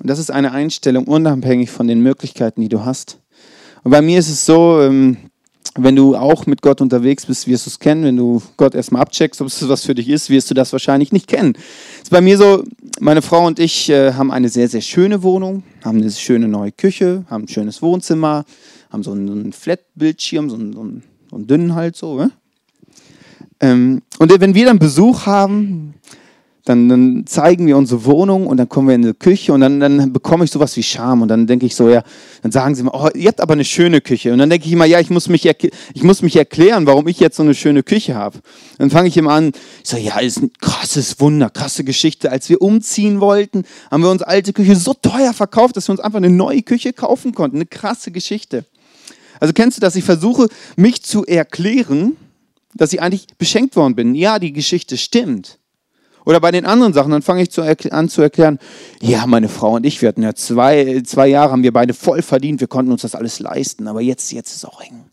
Und 0.00 0.08
das 0.08 0.20
ist 0.20 0.30
eine 0.30 0.52
Einstellung 0.52 1.04
unabhängig 1.04 1.68
von 1.68 1.88
den 1.88 2.00
Möglichkeiten, 2.00 2.60
die 2.60 2.68
du 2.68 2.84
hast. 2.84 3.18
Und 3.82 3.90
bei 3.90 4.00
mir 4.02 4.20
ist 4.20 4.30
es 4.30 4.46
so, 4.46 4.80
ähm, 4.80 5.16
wenn 5.76 5.96
du 5.96 6.14
auch 6.14 6.46
mit 6.46 6.62
Gott 6.62 6.80
unterwegs 6.80 7.26
bist, 7.26 7.48
wirst 7.48 7.66
du 7.66 7.70
es 7.70 7.80
kennen. 7.80 8.04
Wenn 8.04 8.16
du 8.16 8.40
Gott 8.56 8.76
erstmal 8.76 9.02
abcheckst, 9.02 9.40
ob 9.40 9.48
es 9.48 9.68
was 9.68 9.84
für 9.84 9.96
dich 9.96 10.08
ist, 10.08 10.30
wirst 10.30 10.48
du 10.48 10.54
das 10.54 10.72
wahrscheinlich 10.72 11.10
nicht 11.10 11.26
kennen. 11.26 11.54
Es 11.96 12.04
ist 12.04 12.10
bei 12.10 12.20
mir 12.20 12.38
so, 12.38 12.62
meine 13.00 13.20
Frau 13.20 13.44
und 13.44 13.58
ich 13.58 13.90
äh, 13.90 14.12
haben 14.12 14.30
eine 14.30 14.48
sehr, 14.48 14.68
sehr 14.68 14.80
schöne 14.80 15.24
Wohnung, 15.24 15.64
haben 15.84 15.98
eine 15.98 16.12
schöne 16.12 16.46
neue 16.46 16.70
Küche, 16.70 17.24
haben 17.28 17.44
ein 17.44 17.48
schönes 17.48 17.82
Wohnzimmer, 17.82 18.44
haben 18.90 19.02
so 19.02 19.10
einen, 19.10 19.52
Flat-Bildschirm, 19.52 20.50
so 20.50 20.56
einen, 20.56 20.72
so, 20.72 20.80
einen, 20.80 21.02
so 21.28 21.36
einen 21.36 21.46
dünnen 21.48 21.74
halt 21.74 21.96
so. 21.96 22.16
Ne? 22.16 22.30
Ähm, 23.58 24.02
und 24.20 24.40
wenn 24.40 24.54
wir 24.54 24.66
dann 24.66 24.78
Besuch 24.78 25.26
haben, 25.26 25.94
dann, 26.64 26.88
dann, 26.88 27.26
zeigen 27.26 27.66
wir 27.66 27.76
unsere 27.76 28.06
Wohnung 28.06 28.46
und 28.46 28.56
dann 28.56 28.68
kommen 28.68 28.88
wir 28.88 28.94
in 28.94 29.02
die 29.02 29.12
Küche 29.12 29.52
und 29.52 29.60
dann, 29.60 29.80
dann 29.80 30.12
bekomme 30.12 30.44
ich 30.44 30.50
sowas 30.50 30.74
wie 30.76 30.82
Scham 30.82 31.20
und 31.20 31.28
dann 31.28 31.46
denke 31.46 31.66
ich 31.66 31.76
so, 31.76 31.90
ja, 31.90 32.02
dann 32.42 32.52
sagen 32.52 32.74
sie 32.74 32.82
mal, 32.82 32.92
oh, 32.94 33.08
ihr 33.14 33.28
habt 33.28 33.40
aber 33.40 33.52
eine 33.52 33.64
schöne 33.64 34.00
Küche 34.00 34.32
und 34.32 34.38
dann 34.38 34.48
denke 34.48 34.66
ich 34.66 34.72
immer, 34.72 34.86
ja, 34.86 34.98
ich 34.98 35.10
muss 35.10 35.28
mich, 35.28 35.44
ich 35.44 36.02
muss 36.02 36.22
mich 36.22 36.36
erklären, 36.36 36.86
warum 36.86 37.06
ich 37.06 37.20
jetzt 37.20 37.36
so 37.36 37.42
eine 37.42 37.54
schöne 37.54 37.82
Küche 37.82 38.14
habe. 38.14 38.38
Dann 38.78 38.88
fange 38.88 39.08
ich 39.08 39.16
immer 39.18 39.32
an, 39.32 39.52
ich 39.82 39.90
so, 39.90 39.98
ja, 39.98 40.18
ist 40.20 40.42
ein 40.42 40.52
krasses 40.58 41.20
Wunder, 41.20 41.50
krasse 41.50 41.84
Geschichte. 41.84 42.32
Als 42.32 42.48
wir 42.48 42.62
umziehen 42.62 43.20
wollten, 43.20 43.64
haben 43.90 44.02
wir 44.02 44.10
unsere 44.10 44.30
alte 44.30 44.54
Küche 44.54 44.74
so 44.76 44.94
teuer 44.94 45.34
verkauft, 45.34 45.76
dass 45.76 45.88
wir 45.88 45.92
uns 45.92 46.00
einfach 46.00 46.18
eine 46.18 46.30
neue 46.30 46.62
Küche 46.62 46.94
kaufen 46.94 47.34
konnten. 47.34 47.58
Eine 47.58 47.66
krasse 47.66 48.10
Geschichte. 48.10 48.64
Also 49.38 49.52
kennst 49.52 49.76
du 49.76 49.80
das? 49.82 49.96
Ich 49.96 50.04
versuche, 50.04 50.48
mich 50.76 51.02
zu 51.02 51.26
erklären, 51.26 52.16
dass 52.72 52.92
ich 52.94 53.02
eigentlich 53.02 53.26
beschenkt 53.36 53.76
worden 53.76 53.94
bin. 53.94 54.14
Ja, 54.14 54.38
die 54.38 54.52
Geschichte 54.52 54.96
stimmt. 54.96 55.58
Oder 56.24 56.40
bei 56.40 56.50
den 56.50 56.64
anderen 56.64 56.92
Sachen, 56.92 57.10
dann 57.10 57.22
fange 57.22 57.42
ich 57.42 57.50
zu, 57.50 57.62
an 57.62 58.08
zu 58.08 58.22
erklären, 58.22 58.58
ja, 59.00 59.26
meine 59.26 59.48
Frau 59.48 59.74
und 59.74 59.84
ich, 59.84 60.00
wir 60.00 60.08
hatten 60.08 60.22
ja 60.22 60.34
zwei, 60.34 61.02
zwei 61.04 61.28
Jahre, 61.28 61.52
haben 61.52 61.62
wir 61.62 61.72
beide 61.72 61.92
voll 61.92 62.22
verdient, 62.22 62.60
wir 62.60 62.68
konnten 62.68 62.92
uns 62.92 63.02
das 63.02 63.14
alles 63.14 63.40
leisten, 63.40 63.86
aber 63.88 64.00
jetzt, 64.00 64.32
jetzt 64.32 64.50
ist 64.50 64.56
es 64.58 64.64
auch 64.64 64.80
eng. 64.80 65.04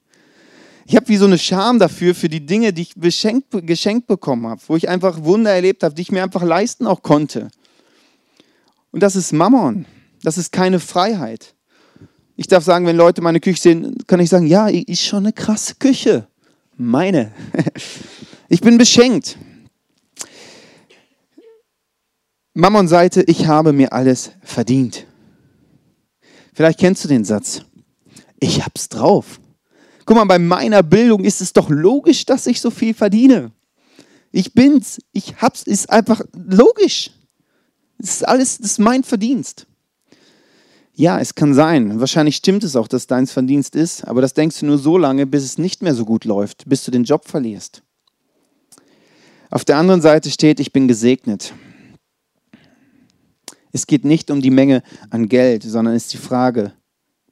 Ich 0.86 0.96
habe 0.96 1.08
wie 1.10 1.18
so 1.18 1.25
eine 1.25 1.38
Scham 1.38 1.80
dafür, 1.80 2.15
für 2.15 2.30
die 2.30 2.46
Dinge, 2.46 2.74
die 2.74 2.84
ich 2.84 2.96
beschenkt, 2.96 3.48
geschenkt 3.65 4.08
bekommen 4.08 4.48
habe, 4.48 4.62
wo 4.68 4.75
ich 4.75 4.89
einfach 4.89 5.24
Wunder 5.24 5.51
erlebt 5.51 5.84
habe, 5.84 5.96
die 5.96 6.01
ich 6.01 6.12
mir 6.12 6.24
einfach 6.24 6.44
leisten 6.44 6.88
auch 6.88 7.01
konnte. 7.01 7.50
Und 8.91 9.01
das 9.03 9.15
ist 9.15 9.32
Mammon. 9.32 9.86
Das 10.24 10.38
ist 10.38 10.51
keine 10.51 10.80
Freiheit. 10.80 11.56
Ich 12.36 12.48
darf 12.48 12.63
sagen, 12.63 12.86
wenn 12.86 12.98
Leute 12.98 13.22
meine 13.22 13.39
Küche 13.39 13.62
sehen, 13.62 13.98
kann 14.08 14.20
ich 14.20 14.30
sagen, 14.30 14.48
ja, 14.48 14.68
ist 14.68 15.03
schon 15.03 15.20
eine 15.20 15.34
krasse 15.34 15.75
Küche. 15.75 16.27
Meine. 16.77 17.32
Ich 18.53 18.60
bin 18.60 18.77
beschenkt. 18.77 19.38
Mammon-Seite, 22.53 23.24
ich 23.24 23.48
habe 23.48 23.72
mir 23.72 23.93
alles 23.93 24.31
verdient. 24.43 25.05
Vielleicht 26.53 26.79
kennst 26.79 27.03
du 27.03 27.08
den 27.08 27.24
Satz. 27.24 27.63
Ich 28.39 28.65
hab's 28.65 28.89
drauf. 28.89 29.39
Guck 30.05 30.17
mal, 30.17 30.25
bei 30.25 30.39
meiner 30.39 30.84
Bildung 30.84 31.24
ist 31.24 31.41
es 31.41 31.53
doch 31.53 31.70
logisch, 31.70 32.25
dass 32.25 32.48
ich 32.48 32.60
so 32.60 32.70
viel 32.70 32.93
verdiene. 32.93 33.51
Ich 34.31 34.53
bin's, 34.53 35.00
ich 35.13 35.36
hab's, 35.38 35.63
ist 35.63 35.89
einfach 35.89 36.22
logisch. 36.34 37.12
Das 37.98 38.15
ist 38.15 38.27
alles, 38.27 38.58
das 38.58 38.72
ist 38.72 38.79
mein 38.79 39.03
Verdienst. 39.03 39.67
Ja, 40.93 41.20
es 41.20 41.36
kann 41.36 41.53
sein. 41.53 42.00
Wahrscheinlich 42.00 42.36
stimmt 42.36 42.63
es 42.63 42.75
auch, 42.75 42.88
dass 42.88 43.08
dein 43.08 43.27
Verdienst 43.27 43.75
ist, 43.75 44.03
aber 44.05 44.22
das 44.22 44.34
denkst 44.34 44.60
du 44.60 44.65
nur 44.65 44.77
so 44.77 44.98
lange, 44.98 45.25
bis 45.25 45.43
es 45.43 45.58
nicht 45.58 45.81
mehr 45.81 45.96
so 45.96 46.03
gut 46.03 46.25
läuft, 46.25 46.67
bis 46.67 46.84
du 46.84 46.91
den 46.91 47.05
Job 47.05 47.27
verlierst. 47.27 47.81
Auf 49.50 49.63
der 49.63 49.77
anderen 49.77 50.01
Seite 50.01 50.29
steht, 50.29 50.60
ich 50.60 50.74
bin 50.74 50.88
gesegnet. 50.88 51.53
Es 53.72 53.88
geht 53.88 54.06
nicht 54.06 54.32
um 54.32 54.42
die 54.42 54.51
Menge 54.51 54.84
an 55.10 55.30
Geld, 55.30 55.63
sondern 55.63 55.96
ist 55.96 56.13
die 56.13 56.18
Frage, 56.18 56.74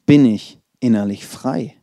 bin 0.06 0.26
ich 0.26 0.60
innerlich 0.80 1.26
frei? 1.26 1.76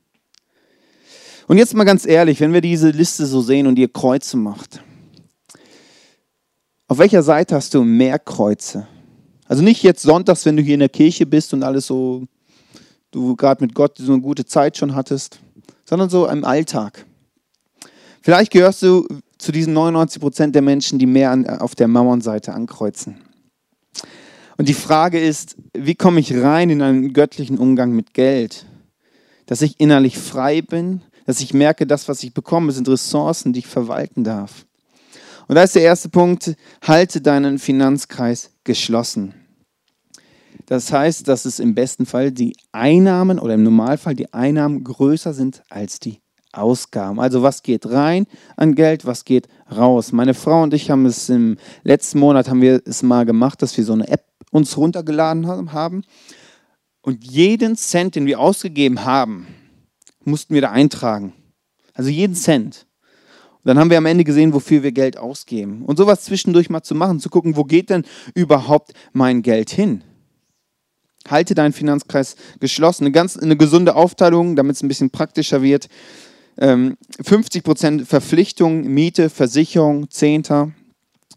Und 1.47 1.59
jetzt 1.59 1.75
mal 1.75 1.85
ganz 1.85 2.07
ehrlich, 2.07 2.41
wenn 2.41 2.53
wir 2.53 2.61
diese 2.61 2.91
Liste 2.91 3.27
so 3.27 3.41
sehen 3.41 3.67
und 3.67 3.79
ihr 3.79 3.93
Kreuze 3.93 4.37
macht, 4.37 4.83
auf 6.89 6.99
welcher 6.99 7.23
Seite 7.23 7.55
hast 7.55 7.75
du 7.75 7.83
mehr 7.83 8.19
Kreuze? 8.19 8.87
Also 9.47 9.63
nicht 9.63 9.83
jetzt 9.83 10.03
sonntags, 10.03 10.45
wenn 10.45 10.57
du 10.57 10.63
hier 10.63 10.75
in 10.75 10.81
der 10.81 10.89
Kirche 10.89 11.27
bist 11.27 11.53
und 11.53 11.63
alles 11.63 11.87
so, 11.87 12.25
du 13.11 13.37
gerade 13.37 13.65
mit 13.65 13.75
Gott 13.75 13.99
so 13.99 14.13
eine 14.13 14.23
gute 14.23 14.45
Zeit 14.45 14.77
schon 14.77 14.95
hattest, 14.95 15.41
sondern 15.85 16.11
so 16.11 16.27
im 16.27 16.45
Alltag. 16.45 17.05
Vielleicht 18.23 18.53
gehörst 18.53 18.83
du 18.83 19.07
zu 19.39 19.53
diesen 19.53 19.73
99 19.73 20.21
Prozent 20.21 20.55
der 20.55 20.63
Menschen, 20.63 20.99
die 20.99 21.07
mehr 21.07 21.31
an, 21.31 21.47
auf 21.47 21.75
der 21.75 21.87
Mauernseite 21.87 22.53
ankreuzen. 22.53 23.19
Und 24.57 24.69
die 24.69 24.75
Frage 24.75 25.21
ist, 25.21 25.57
wie 25.75 25.95
komme 25.95 26.21
ich 26.21 26.35
rein 26.35 26.71
in 26.71 26.83
einen 26.83 27.13
göttlichen 27.13 27.59
Umgang 27.59 27.93
mit 27.93 28.15
Geld? 28.15 28.67
Dass 29.47 29.63
ich 29.63 29.79
innerlich 29.79 30.19
frei 30.19 30.63
bin, 30.63 31.03
dass 31.27 31.41
ich 31.41 31.53
merke, 31.53 31.87
das, 31.87 32.09
was 32.09 32.23
ich 32.23 32.33
bekomme, 32.33 32.73
sind 32.73 32.89
Ressourcen, 32.89 33.53
die 33.53 33.61
ich 33.61 33.67
verwalten 33.67 34.25
darf. 34.25 34.65
Und 35.49 35.55
da 35.57 35.63
ist 35.63 35.75
der 35.75 35.83
erste 35.83 36.09
Punkt, 36.09 36.57
halte 36.83 37.21
deinen 37.21 37.59
Finanzkreis 37.59 38.51
geschlossen. 38.65 39.35
Das 40.67 40.91
heißt, 40.93 41.29
dass 41.29 41.45
es 41.45 41.61
im 41.61 41.75
besten 41.75 42.07
Fall 42.07 42.33
die 42.33 42.57
Einnahmen 42.73 43.39
oder 43.39 43.55
im 43.55 43.63
Normalfall 43.63 44.15
die 44.15 44.33
Einnahmen 44.33 44.83
größer 44.83 45.33
sind 45.33 45.63
als 45.69 46.01
die 46.01 46.21
Ausgaben. 46.53 47.21
Also 47.21 47.43
was 47.43 47.63
geht 47.63 47.87
rein 47.87 48.27
an 48.57 48.75
Geld, 48.75 49.05
was 49.05 49.25
geht 49.25 49.47
raus. 49.71 50.11
Meine 50.13 50.35
Frau 50.35 50.63
und 50.63 50.75
ich 50.75 50.91
haben 50.91 51.07
es 51.07 51.29
im 51.29 51.57
letzten 51.85 52.19
Monat 52.19 52.49
haben 52.49 52.63
wir 52.63 52.83
es 52.85 53.03
mal 53.03 53.25
gemacht, 53.25 53.63
dass 53.63 53.77
wir 53.77 53.85
so 53.85 53.93
eine 53.93 54.09
App 54.09 54.25
uns 54.57 54.77
runtergeladen 54.77 55.73
haben 55.73 56.03
und 57.03 57.25
jeden 57.25 57.77
Cent, 57.77 58.17
den 58.17 58.27
wir 58.27 58.41
ausgegeben 58.41 59.05
haben, 59.05 59.47
mussten 60.25 60.55
wir 60.55 60.61
da 60.61 60.73
eintragen. 60.73 61.33
Also 61.95 62.11
jeden 62.11 62.35
Cent. 62.35 62.87
Und 63.59 63.69
dann 63.69 63.79
haben 63.79 63.91
wir 63.91 63.99
am 63.99 64.07
Ende 64.07 64.25
gesehen, 64.25 64.53
wofür 64.53 64.83
wir 64.83 64.93
Geld 64.93 65.17
ausgeben. 65.17 65.83
Und 65.85 65.99
sowas 65.99 66.25
zwischendurch 66.25 66.69
mal 66.69 66.83
zu 66.83 66.95
machen, 66.95 67.21
zu 67.21 67.31
gucken, 67.31 67.57
wo 67.57 67.65
geht 67.65 67.91
denn 67.91 68.05
überhaupt 68.35 68.93
mein 69.13 69.43
Geld 69.43 69.71
hin? 69.71 70.03
Halte 71.29 71.55
deinen 71.55 71.73
Finanzkreis 71.73 72.37
geschlossen. 72.61 73.05
Eine 73.05 73.13
ganz 73.13 73.37
eine 73.37 73.57
gesunde 73.57 73.95
Aufteilung, 73.95 74.57
damit 74.57 74.77
es 74.77 74.83
ein 74.83 74.89
bisschen 74.89 75.11
praktischer 75.11 75.63
wird. 75.63 75.89
50% 76.59 77.87
ähm, 77.87 78.07
Verpflichtung, 78.07 78.85
Miete, 78.85 79.29
Versicherung, 79.29 80.11
Zehnter, 80.11 80.73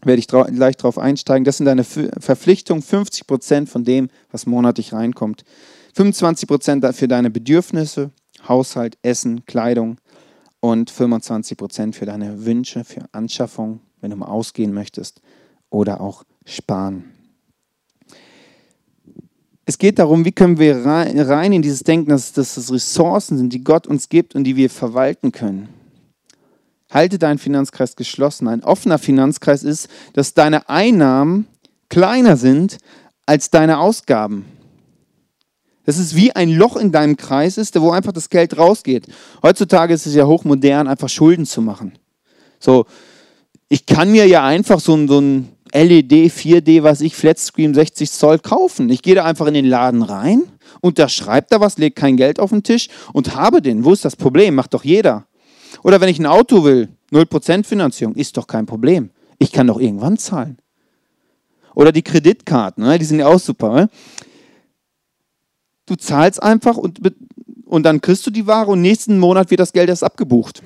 werde 0.04 0.18
ich 0.18 0.28
gleich 0.28 0.76
darauf 0.76 0.98
einsteigen. 0.98 1.44
Das 1.44 1.58
sind 1.58 1.66
deine 1.66 1.84
Verpflichtungen, 1.84 2.82
50% 2.82 3.66
von 3.66 3.84
dem, 3.84 4.08
was 4.30 4.46
monatlich 4.46 4.92
reinkommt. 4.92 5.44
25% 5.96 6.92
für 6.92 7.08
deine 7.08 7.30
Bedürfnisse, 7.30 8.10
Haushalt, 8.46 8.96
Essen, 9.02 9.44
Kleidung 9.46 9.98
und 10.60 10.90
25% 10.90 11.94
für 11.94 12.06
deine 12.06 12.44
Wünsche, 12.44 12.84
für 12.84 13.04
Anschaffung, 13.12 13.80
wenn 14.00 14.10
du 14.10 14.16
mal 14.16 14.26
ausgehen 14.26 14.72
möchtest 14.72 15.20
oder 15.68 16.00
auch 16.00 16.24
sparen. 16.44 17.04
Es 19.66 19.78
geht 19.78 19.98
darum, 19.98 20.24
wie 20.24 20.32
können 20.32 20.58
wir 20.58 20.84
rein 20.84 21.52
in 21.52 21.62
dieses 21.62 21.84
Denken, 21.84 22.10
dass, 22.10 22.32
dass 22.32 22.56
das 22.56 22.72
Ressourcen 22.72 23.38
sind, 23.38 23.52
die 23.52 23.62
Gott 23.62 23.86
uns 23.86 24.08
gibt 24.08 24.34
und 24.34 24.44
die 24.44 24.56
wir 24.56 24.68
verwalten 24.68 25.30
können. 25.30 25.68
Halte 26.90 27.18
deinen 27.18 27.38
Finanzkreis 27.38 27.96
geschlossen. 27.96 28.48
Ein 28.48 28.64
offener 28.64 28.98
Finanzkreis 28.98 29.62
ist, 29.62 29.88
dass 30.12 30.34
deine 30.34 30.68
Einnahmen 30.68 31.46
kleiner 31.88 32.36
sind 32.36 32.78
als 33.26 33.50
deine 33.50 33.78
Ausgaben. 33.78 34.44
Das 35.86 35.98
ist 35.98 36.14
wie 36.14 36.32
ein 36.32 36.50
Loch 36.50 36.76
in 36.76 36.92
deinem 36.92 37.16
Kreis 37.16 37.58
ist, 37.58 37.80
wo 37.80 37.90
einfach 37.90 38.12
das 38.12 38.28
Geld 38.28 38.56
rausgeht. 38.56 39.06
Heutzutage 39.42 39.94
ist 39.94 40.06
es 40.06 40.14
ja 40.14 40.26
hochmodern, 40.26 40.88
einfach 40.88 41.08
Schulden 41.08 41.46
zu 41.46 41.62
machen. 41.62 41.92
So, 42.58 42.86
ich 43.68 43.86
kann 43.86 44.10
mir 44.10 44.26
ja 44.26 44.44
einfach 44.44 44.80
so 44.80 44.94
ein, 44.94 45.08
so 45.08 45.20
ein 45.20 45.48
LED, 45.72 46.32
4D, 46.32 46.82
was 46.82 47.00
ich, 47.00 47.14
Flatscreen 47.14 47.74
60 47.74 48.10
Zoll 48.10 48.38
kaufen. 48.38 48.90
Ich 48.90 49.02
gehe 49.02 49.14
da 49.14 49.24
einfach 49.24 49.46
in 49.46 49.54
den 49.54 49.64
Laden 49.64 50.02
rein, 50.02 50.42
unterschreibe 50.80 51.46
da 51.50 51.60
was, 51.60 51.78
lege 51.78 51.94
kein 51.94 52.16
Geld 52.16 52.40
auf 52.40 52.50
den 52.50 52.62
Tisch 52.62 52.88
und 53.12 53.34
habe 53.34 53.62
den. 53.62 53.84
Wo 53.84 53.92
ist 53.92 54.04
das 54.04 54.16
Problem? 54.16 54.56
Macht 54.56 54.74
doch 54.74 54.84
jeder. 54.84 55.26
Oder 55.82 56.00
wenn 56.00 56.08
ich 56.08 56.18
ein 56.18 56.26
Auto 56.26 56.64
will, 56.64 56.88
0% 57.12 57.64
Finanzierung, 57.64 58.14
ist 58.14 58.36
doch 58.36 58.46
kein 58.46 58.66
Problem. 58.66 59.10
Ich 59.38 59.52
kann 59.52 59.66
doch 59.66 59.80
irgendwann 59.80 60.18
zahlen. 60.18 60.58
Oder 61.74 61.92
die 61.92 62.02
Kreditkarten, 62.02 62.84
ne? 62.84 62.98
die 62.98 63.04
sind 63.04 63.20
ja 63.20 63.26
auch 63.26 63.38
super. 63.38 63.74
Ne? 63.74 63.90
Du 65.86 65.96
zahlst 65.96 66.42
einfach 66.42 66.76
und, 66.76 67.00
und 67.64 67.82
dann 67.84 68.00
kriegst 68.00 68.26
du 68.26 68.30
die 68.30 68.46
Ware 68.46 68.70
und 68.70 68.80
nächsten 68.80 69.18
Monat 69.18 69.50
wird 69.50 69.60
das 69.60 69.72
Geld 69.72 69.88
erst 69.88 70.04
abgebucht. 70.04 70.62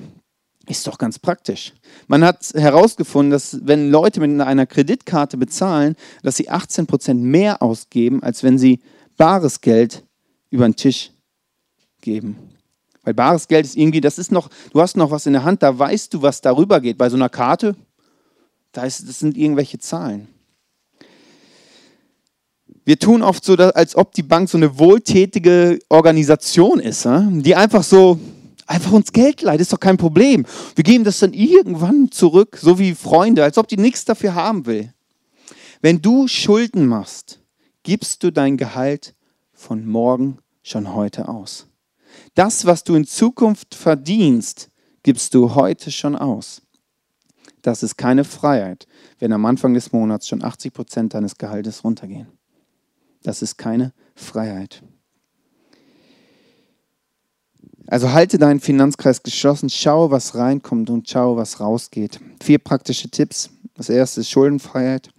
Ist 0.67 0.87
doch 0.87 0.97
ganz 0.97 1.19
praktisch. 1.19 1.73
Man 2.07 2.23
hat 2.23 2.51
herausgefunden, 2.55 3.29
dass 3.29 3.59
wenn 3.65 3.91
Leute 3.91 4.19
mit 4.19 4.41
einer 4.41 4.65
Kreditkarte 4.65 5.37
bezahlen, 5.37 5.95
dass 6.23 6.37
sie 6.37 6.49
18% 6.49 7.13
mehr 7.13 7.61
ausgeben, 7.61 8.23
als 8.23 8.41
wenn 8.43 8.57
sie 8.57 8.81
bares 9.15 9.61
Geld 9.61 10.03
über 10.49 10.67
den 10.67 10.75
Tisch 10.75 11.11
geben. 12.01 12.54
Weil 13.05 13.13
bares 13.13 13.47
Geld 13.47 13.65
ist 13.65 13.77
irgendwie, 13.77 14.01
das 14.01 14.17
ist 14.17 14.31
noch, 14.31 14.49
du 14.73 14.81
hast 14.81 14.97
noch 14.97 15.11
was 15.11 15.27
in 15.27 15.33
der 15.33 15.43
Hand, 15.43 15.63
da 15.63 15.77
weißt 15.77 16.13
du, 16.13 16.21
was 16.21 16.41
darüber 16.41 16.81
geht. 16.81 16.97
Bei 16.97 17.09
so 17.09 17.15
einer 17.15 17.29
Karte, 17.29 17.75
da 18.71 18.83
ist, 18.83 19.07
das 19.07 19.19
sind 19.19 19.37
irgendwelche 19.37 19.79
Zahlen. 19.79 20.27
Wir 22.83 22.99
tun 22.99 23.21
oft 23.21 23.45
so, 23.45 23.55
als 23.55 23.95
ob 23.95 24.13
die 24.13 24.23
Bank 24.23 24.49
so 24.49 24.57
eine 24.57 24.77
wohltätige 24.77 25.79
Organisation 25.89 26.79
ist, 26.79 27.07
die 27.07 27.55
einfach 27.55 27.83
so, 27.83 28.19
einfach 28.67 28.91
uns 28.91 29.11
Geld 29.11 29.41
leiht, 29.41 29.61
ist 29.61 29.73
doch 29.73 29.79
kein 29.79 29.97
Problem. 29.97 30.45
Wir 30.75 30.83
geben 30.83 31.03
das 31.03 31.19
dann 31.19 31.33
irgendwann 31.33 32.11
zurück, 32.11 32.57
so 32.61 32.77
wie 32.77 32.93
Freunde, 32.93 33.43
als 33.43 33.57
ob 33.57 33.67
die 33.67 33.77
nichts 33.77 34.05
dafür 34.05 34.35
haben 34.35 34.65
will. 34.65 34.93
Wenn 35.81 36.01
du 36.01 36.27
Schulden 36.27 36.87
machst, 36.87 37.39
gibst 37.83 38.23
du 38.23 38.31
dein 38.31 38.57
Gehalt 38.57 39.15
von 39.53 39.85
morgen 39.85 40.39
schon 40.63 40.93
heute 40.93 41.27
aus. 41.27 41.67
Das, 42.35 42.65
was 42.65 42.83
du 42.83 42.95
in 42.95 43.05
Zukunft 43.05 43.75
verdienst, 43.75 44.69
gibst 45.03 45.33
du 45.33 45.55
heute 45.55 45.89
schon 45.89 46.15
aus. 46.15 46.61
Das 47.61 47.81
ist 47.81 47.97
keine 47.97 48.25
Freiheit, 48.25 48.87
wenn 49.19 49.33
am 49.33 49.45
Anfang 49.45 49.73
des 49.73 49.91
Monats 49.91 50.27
schon 50.27 50.43
80 50.43 50.73
Prozent 50.73 51.13
deines 51.13 51.37
Gehaltes 51.37 51.83
runtergehen. 51.83 52.27
Das 53.23 53.41
ist 53.41 53.57
keine 53.57 53.93
Freiheit. 54.15 54.83
Also 57.87 58.11
halte 58.11 58.37
deinen 58.37 58.59
Finanzkreis 58.59 59.23
geschlossen, 59.23 59.69
schau, 59.69 60.11
was 60.11 60.35
reinkommt 60.35 60.89
und 60.89 61.09
schau, 61.09 61.37
was 61.37 61.59
rausgeht. 61.59 62.19
Vier 62.43 62.59
praktische 62.59 63.09
Tipps. 63.09 63.49
Das 63.75 63.89
erste 63.89 64.21
ist 64.21 64.29
Schuldenfreiheit. 64.29 65.09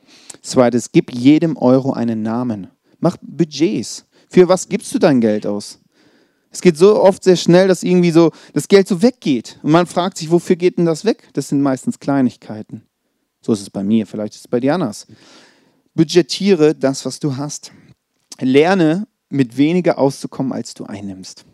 Zweites, 0.42 0.92
gib 0.92 1.12
jedem 1.12 1.56
Euro 1.56 1.92
einen 1.92 2.22
Namen. 2.22 2.68
Mach 2.98 3.16
Budgets. 3.22 4.04
Für 4.28 4.48
was 4.48 4.68
gibst 4.68 4.92
du 4.94 4.98
dein 4.98 5.20
Geld 5.20 5.46
aus? 5.46 5.78
Es 6.56 6.62
geht 6.62 6.78
so 6.78 7.02
oft 7.02 7.22
sehr 7.22 7.36
schnell, 7.36 7.68
dass 7.68 7.82
irgendwie 7.82 8.12
so 8.12 8.30
das 8.54 8.66
Geld 8.66 8.88
so 8.88 9.02
weggeht. 9.02 9.60
Und 9.62 9.72
man 9.72 9.86
fragt 9.86 10.16
sich, 10.16 10.30
wofür 10.30 10.56
geht 10.56 10.78
denn 10.78 10.86
das 10.86 11.04
weg? 11.04 11.28
Das 11.34 11.48
sind 11.48 11.60
meistens 11.60 11.98
Kleinigkeiten. 11.98 12.80
So 13.42 13.52
ist 13.52 13.60
es 13.60 13.68
bei 13.68 13.82
mir, 13.82 14.06
vielleicht 14.06 14.32
ist 14.32 14.40
es 14.40 14.48
bei 14.48 14.58
dir 14.58 14.72
anders. 14.72 15.06
Budgetiere 15.94 16.74
das, 16.74 17.04
was 17.04 17.20
du 17.20 17.36
hast. 17.36 17.72
Lerne, 18.40 19.06
mit 19.28 19.58
weniger 19.58 19.98
auszukommen, 19.98 20.54
als 20.54 20.72
du 20.72 20.84
einnimmst. 20.84 21.44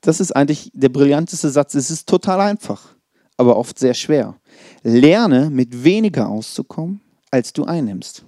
das 0.00 0.20
ist 0.20 0.30
eigentlich 0.30 0.70
der 0.72 0.90
brillanteste 0.90 1.50
Satz. 1.50 1.74
Es 1.74 1.90
ist 1.90 2.08
total 2.08 2.40
einfach, 2.40 2.94
aber 3.36 3.56
oft 3.56 3.80
sehr 3.80 3.94
schwer. 3.94 4.36
Lerne 4.84 5.50
mit 5.50 5.82
weniger 5.82 6.28
auszukommen, 6.28 7.00
als 7.32 7.52
du 7.52 7.64
einnimmst. 7.64 8.24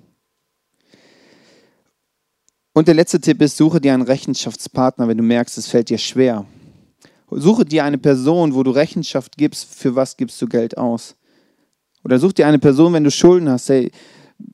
Und 2.79 2.87
der 2.87 2.95
letzte 2.95 3.21
Tipp 3.21 3.43
ist, 3.43 3.57
suche 3.57 3.81
dir 3.81 3.93
einen 3.93 4.05
Rechenschaftspartner, 4.05 5.09
wenn 5.09 5.17
du 5.17 5.25
merkst, 5.25 5.59
es 5.59 5.67
fällt 5.67 5.91
dir 5.91 5.99
schwer. 5.99 6.47
Suche 7.29 7.65
dir 7.65 7.83
eine 7.83 7.99
Person, 7.99 8.55
wo 8.55 8.63
du 8.63 8.71
Rechenschaft 8.71 9.37
gibst, 9.37 9.75
für 9.75 9.97
was 9.97 10.17
gibst 10.17 10.41
du 10.41 10.47
Geld 10.47 10.79
aus. 10.79 11.17
Oder 12.05 12.21
such 12.21 12.35
dir 12.35 12.47
eine 12.47 12.61
Person, 12.61 12.93
wenn 12.93 13.03
du 13.03 13.11
Schulden 13.11 13.49
hast, 13.49 13.69
hey, 13.69 13.91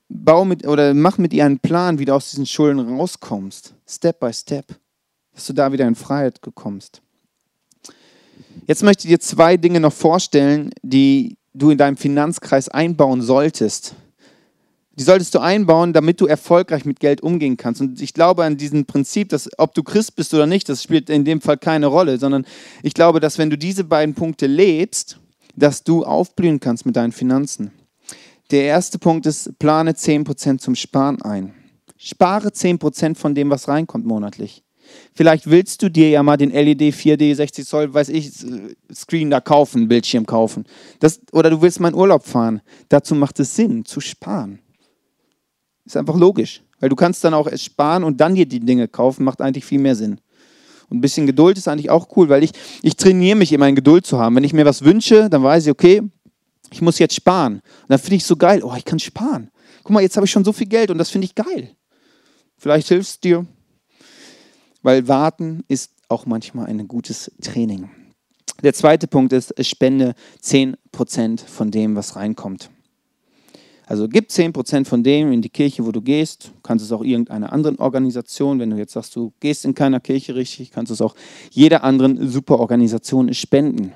bau 0.09 0.47
mit 0.47 0.67
oder 0.67 0.95
mach 0.95 1.19
mit 1.19 1.35
ihr 1.35 1.45
einen 1.45 1.59
Plan, 1.59 1.99
wie 1.99 2.07
du 2.07 2.15
aus 2.15 2.31
diesen 2.31 2.47
Schulden 2.47 2.97
rauskommst. 2.97 3.75
Step 3.87 4.21
by 4.21 4.33
step. 4.33 4.69
Dass 5.35 5.45
du 5.45 5.53
da 5.53 5.71
wieder 5.71 5.87
in 5.87 5.95
Freiheit 5.95 6.41
kommst. 6.55 7.03
Jetzt 8.67 8.83
möchte 8.83 9.07
ich 9.07 9.11
dir 9.13 9.21
zwei 9.21 9.59
Dinge 9.59 9.81
noch 9.81 9.93
vorstellen, 9.93 10.71
die 10.81 11.37
du 11.53 11.69
in 11.69 11.77
deinem 11.77 11.99
Finanzkreis 11.99 12.71
einbauen 12.71 13.21
solltest. 13.21 13.95
Die 14.97 15.03
solltest 15.03 15.35
du 15.35 15.41
einbauen, 15.41 15.93
damit 15.93 16.21
du 16.21 16.27
erfolgreich 16.27 16.85
mit 16.85 17.01
Geld 17.01 17.21
umgehen 17.21 17.57
kannst. 17.57 17.81
Und 17.81 18.01
ich 18.01 18.15
glaube 18.15 18.45
an 18.45 18.57
diesem 18.57 18.85
Prinzip, 18.85 19.29
dass 19.31 19.49
ob 19.59 19.75
du 19.75 19.83
Christ 19.83 20.15
bist 20.15 20.33
oder 20.35 20.47
nicht, 20.47 20.69
das 20.69 20.83
spielt 20.83 21.11
in 21.11 21.25
dem 21.25 21.41
Fall 21.41 21.59
keine 21.59 21.87
Rolle, 21.87 22.19
sondern 22.19 22.47
ich 22.83 22.95
glaube, 22.95 23.21
dass 23.21 23.39
wenn 23.39 23.51
du 23.51 23.59
diese 23.59 23.85
beiden 23.85 24.15
Punkte 24.15 24.47
lebst, 24.47 25.19
dass 25.57 25.83
du 25.83 26.05
aufblühen 26.05 26.61
kannst 26.61 26.87
mit 26.87 26.97
deinen 26.97 27.13
Finanzen. 27.13 27.73
Der 28.51 28.65
erste 28.65 28.99
Punkt 28.99 29.27
ist, 29.27 29.59
plane 29.59 29.93
10% 29.93 30.59
zum 30.59 30.75
Sparen 30.75 31.23
ein. 31.23 31.55
Spare 31.97 32.49
10% 32.49 33.17
von 33.17 33.35
dem, 33.35 33.51
was 33.51 33.69
reinkommt 33.69 34.05
monatlich. 34.05 34.63
Vielleicht 35.15 35.49
willst 35.49 35.83
du 35.83 35.89
dir 35.89 36.11
ja 36.11 36.23
mal 36.23 36.37
den 36.37 36.51
LED 36.51 36.95
4D 36.95 37.35
60 37.35 37.67
Zoll, 37.67 37.95
weiß 37.95 38.11
ich, 38.11 38.31
Screen 38.93 39.31
da 39.31 39.41
kaufen, 39.41 39.89
Bildschirm 39.89 40.27
kaufen. 40.27 40.65
Das, 41.01 41.21
oder 41.33 41.51
du 41.51 41.63
willst 41.63 41.81
mal 41.81 41.89
in 41.89 41.95
Urlaub 41.95 42.27
fahren. 42.27 42.61
Dazu 42.91 43.15
macht 43.15 43.41
es 43.41 43.57
Sinn, 43.57 43.85
zu 43.85 44.01
sparen. 44.01 44.59
Ist 45.85 45.97
einfach 45.97 46.17
logisch. 46.17 46.63
Weil 46.81 46.89
du 46.89 46.97
kannst 46.97 47.25
dann 47.25 47.35
auch 47.35 47.47
es 47.47 47.65
sparen 47.65 48.05
und 48.05 48.21
dann 48.21 48.35
dir 48.35 48.47
die 48.47 48.61
Dinge 48.61 48.89
kaufen, 48.89 49.25
macht 49.25 49.41
eigentlich 49.41 49.65
viel 49.65 49.79
mehr 49.79 49.97
Sinn. 49.97 50.19
Und 50.89 50.99
ein 50.99 51.01
bisschen 51.01 51.27
Geduld 51.27 51.57
ist 51.57 51.69
eigentlich 51.69 51.91
auch 51.91 52.09
cool, 52.17 52.29
weil 52.29 52.43
ich, 52.43 52.53
ich 52.83 52.97
trainiere 52.97 53.37
mich 53.37 53.53
immer 53.53 53.69
in 53.69 53.75
Geduld 53.75 54.07
zu 54.07 54.19
haben. 54.19 54.37
Wenn 54.37 54.45
ich 54.45 54.53
mir 54.53 54.65
was 54.65 54.85
wünsche, 54.85 55.31
dann 55.31 55.43
weiß 55.43 55.65
ich, 55.65 55.71
okay, 55.71 56.03
ich 56.71 56.83
muss 56.83 56.99
jetzt 56.99 57.15
sparen. 57.15 57.55
Und 57.55 57.89
dann 57.89 57.99
finde 57.99 58.17
ich 58.17 58.25
so 58.25 58.37
geil, 58.37 58.63
oh, 58.63 58.75
ich 58.77 58.85
kann 58.85 58.99
sparen. 58.99 59.51
Guck 59.83 59.93
mal, 59.93 60.03
jetzt 60.03 60.17
habe 60.17 60.27
ich 60.27 60.33
schon 60.33 60.45
so 60.45 60.53
viel 60.53 60.67
Geld 60.67 60.91
und 60.91 60.99
das 60.99 61.11
finde 61.11 61.27
ich 61.27 61.35
geil. 61.35 61.75
Vielleicht 62.57 62.89
hilfst 62.89 63.25
du 63.25 63.29
dir. 63.29 63.47
Weil 64.83 65.09
warten 65.09 65.65
ist 65.69 65.93
auch 66.09 66.27
manchmal 66.27 66.67
ein 66.67 66.87
gutes 66.87 67.31
Training. 67.43 67.91
Der 68.63 68.75
zweite 68.75 69.07
Punkt 69.07 69.33
ist, 69.33 69.55
spende 69.67 70.15
10% 70.43 71.47
von 71.47 71.71
dem, 71.71 71.97
was 71.97 72.17
reinkommt. 72.17 72.71
Also 73.87 74.09
gib 74.09 74.31
10% 74.31 74.87
von 74.87 75.03
dem 75.03 75.31
in 75.33 75.43
die 75.43 75.51
Kirche, 75.51 75.85
wo 75.85 75.93
du 75.93 76.01
gehst. 76.01 76.47
Du 76.47 76.61
kannst 76.63 76.85
es 76.85 76.91
auch 76.91 77.03
irgendeiner 77.03 77.53
anderen 77.53 77.79
Organisation, 77.79 78.59
wenn 78.59 78.71
du 78.71 78.77
jetzt 78.77 78.93
sagst, 78.93 79.15
du 79.15 79.33
gehst 79.41 79.65
in 79.65 79.75
keiner 79.75 80.01
Kirche 80.01 80.35
richtig, 80.35 80.71
kannst 80.71 80.91
du 80.91 80.95
es 80.95 81.03
auch 81.03 81.15
jeder 81.51 81.85
anderen 81.85 82.29
Superorganisation 82.29 83.33
spenden. 83.35 83.93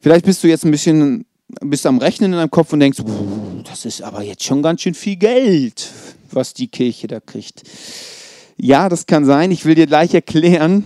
Vielleicht 0.00 0.24
bist 0.24 0.42
du 0.44 0.48
jetzt 0.48 0.64
ein 0.64 0.70
bisschen 0.70 1.26
bist 1.62 1.86
am 1.86 1.98
Rechnen 1.98 2.32
in 2.32 2.38
deinem 2.38 2.50
Kopf 2.50 2.72
und 2.72 2.80
denkst, 2.80 3.02
das 3.64 3.84
ist 3.84 4.02
aber 4.02 4.22
jetzt 4.22 4.44
schon 4.44 4.62
ganz 4.62 4.82
schön 4.82 4.94
viel 4.94 5.16
Geld, 5.16 5.90
was 6.30 6.54
die 6.54 6.68
Kirche 6.68 7.08
da 7.08 7.20
kriegt. 7.20 7.62
Ja, 8.56 8.88
das 8.88 9.06
kann 9.06 9.24
sein. 9.24 9.50
Ich 9.50 9.64
will 9.64 9.74
dir 9.74 9.86
gleich 9.86 10.14
erklären, 10.14 10.84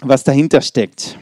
was 0.00 0.24
dahinter 0.24 0.60
steckt. 0.60 1.18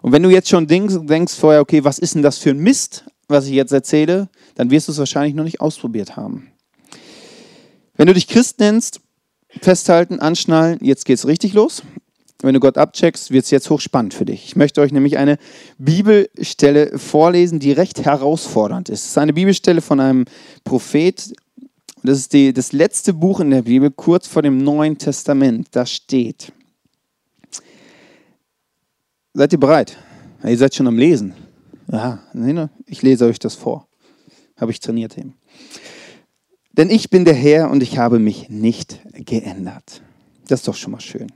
Und 0.00 0.12
wenn 0.12 0.22
du 0.22 0.30
jetzt 0.30 0.48
schon 0.48 0.66
denkst, 0.66 0.94
denkst 1.02 1.34
vorher, 1.34 1.60
okay, 1.60 1.84
was 1.84 1.98
ist 1.98 2.14
denn 2.14 2.22
das 2.22 2.38
für 2.38 2.50
ein 2.50 2.58
Mist? 2.58 3.04
Was 3.32 3.46
ich 3.46 3.52
jetzt 3.52 3.72
erzähle, 3.72 4.28
dann 4.54 4.70
wirst 4.70 4.86
du 4.86 4.92
es 4.92 4.98
wahrscheinlich 4.98 5.34
noch 5.34 5.44
nicht 5.44 5.60
ausprobiert 5.60 6.16
haben. 6.16 6.52
Wenn 7.96 8.06
du 8.06 8.14
dich 8.14 8.28
Christ 8.28 8.60
nennst, 8.60 9.00
festhalten, 9.60 10.20
anschnallen, 10.20 10.78
jetzt 10.82 11.04
geht 11.04 11.18
es 11.18 11.26
richtig 11.26 11.52
los. 11.52 11.82
Wenn 12.42 12.54
du 12.54 12.60
Gott 12.60 12.76
abcheckst, 12.76 13.30
wird 13.30 13.44
es 13.44 13.50
jetzt 13.52 13.70
hochspannend 13.70 14.14
für 14.14 14.24
dich. 14.24 14.46
Ich 14.46 14.56
möchte 14.56 14.80
euch 14.80 14.92
nämlich 14.92 15.16
eine 15.16 15.38
Bibelstelle 15.78 16.98
vorlesen, 16.98 17.60
die 17.60 17.70
recht 17.70 18.04
herausfordernd 18.04 18.88
ist. 18.88 19.02
Es 19.04 19.10
ist 19.10 19.18
eine 19.18 19.32
Bibelstelle 19.32 19.80
von 19.80 20.00
einem 20.00 20.24
Prophet. 20.64 21.32
Das 22.02 22.18
ist 22.18 22.32
die, 22.32 22.52
das 22.52 22.72
letzte 22.72 23.14
Buch 23.14 23.38
in 23.38 23.50
der 23.50 23.62
Bibel, 23.62 23.92
kurz 23.92 24.26
vor 24.26 24.42
dem 24.42 24.58
Neuen 24.58 24.98
Testament. 24.98 25.68
Da 25.70 25.86
steht. 25.86 26.52
Seid 29.34 29.52
ihr 29.52 29.60
bereit? 29.60 29.96
Ihr 30.44 30.58
seid 30.58 30.74
schon 30.74 30.88
am 30.88 30.98
Lesen. 30.98 31.34
Ja, 31.92 32.20
ich 32.86 33.02
lese 33.02 33.26
euch 33.26 33.38
das 33.38 33.54
vor. 33.54 33.86
Habe 34.58 34.72
ich 34.72 34.80
trainiert 34.80 35.18
eben. 35.18 35.34
Denn 36.72 36.88
ich 36.88 37.10
bin 37.10 37.26
der 37.26 37.34
Herr 37.34 37.70
und 37.70 37.82
ich 37.82 37.98
habe 37.98 38.18
mich 38.18 38.48
nicht 38.48 39.00
geändert. 39.12 40.00
Das 40.48 40.60
ist 40.60 40.68
doch 40.68 40.74
schon 40.74 40.92
mal 40.92 41.00
schön. 41.00 41.30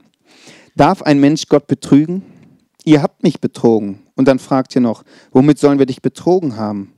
Darf 0.75 1.03
ein 1.03 1.19
Mensch 1.19 1.47
Gott 1.47 1.67
betrügen? 1.67 2.23
Ihr 2.83 3.03
habt 3.03 3.21
mich 3.21 3.39
betrogen. 3.39 3.99
Und 4.15 4.27
dann 4.27 4.39
fragt 4.39 4.73
ihr 4.73 4.81
noch, 4.81 5.03
womit 5.31 5.59
sollen 5.59 5.77
wir 5.77 5.85
dich 5.85 6.01
betrogen 6.01 6.55
haben? 6.55 6.93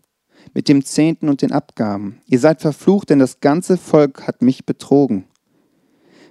Mit 0.53 0.69
dem 0.69 0.85
Zehnten 0.85 1.27
und 1.27 1.41
den 1.41 1.51
Abgaben. 1.51 2.21
Ihr 2.27 2.39
seid 2.39 2.61
verflucht, 2.61 3.09
denn 3.09 3.19
das 3.19 3.41
ganze 3.41 3.75
Volk 3.75 4.25
hat 4.25 4.41
mich 4.41 4.65
betrogen. 4.65 5.25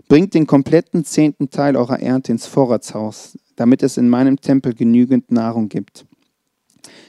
Bringt 0.08 0.32
den 0.32 0.46
kompletten 0.46 1.04
zehnten 1.04 1.50
Teil 1.50 1.76
eurer 1.76 2.00
Ernte 2.00 2.32
ins 2.32 2.46
Vorratshaus, 2.46 3.36
damit 3.56 3.82
es 3.82 3.98
in 3.98 4.08
meinem 4.08 4.40
Tempel 4.40 4.74
genügend 4.74 5.30
Nahrung 5.30 5.68
gibt. 5.68 6.07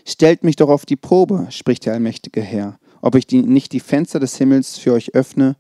Stellt 0.06 0.44
mich 0.44 0.56
doch 0.56 0.70
auf 0.70 0.86
die 0.86 0.96
Probe, 0.96 1.48
spricht 1.50 1.86
der 1.86 1.94
allmächtige 1.94 2.42
Herr, 2.42 2.80
ob 3.02 3.15
ich 3.15 3.28
die, 3.28 3.42
nicht 3.42 3.72
die 3.72 3.80
Fenster 3.80 4.20
des 4.20 4.38
Himmels 4.38 4.78
für 4.78 4.94
euch 4.94 5.15
öffne 5.15 5.56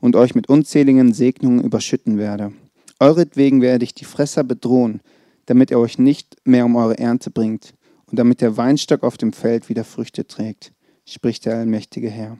und 0.00 0.16
euch 0.16 0.34
mit 0.34 0.48
unzähligen 0.48 1.12
Segnungen 1.12 1.64
überschütten 1.64 2.18
werde. 2.18 2.52
Euretwegen 3.00 3.60
werde 3.60 3.84
ich 3.84 3.94
die 3.94 4.04
Fresser 4.04 4.44
bedrohen, 4.44 5.00
damit 5.46 5.70
er 5.70 5.80
euch 5.80 5.98
nicht 5.98 6.36
mehr 6.44 6.64
um 6.64 6.76
eure 6.76 6.98
Ernte 6.98 7.30
bringt 7.30 7.74
und 8.06 8.18
damit 8.18 8.40
der 8.40 8.56
Weinstock 8.56 9.02
auf 9.02 9.16
dem 9.16 9.32
Feld 9.32 9.68
wieder 9.68 9.84
Früchte 9.84 10.26
trägt, 10.26 10.72
spricht 11.06 11.46
der 11.46 11.56
allmächtige 11.56 12.08
Herr. 12.08 12.38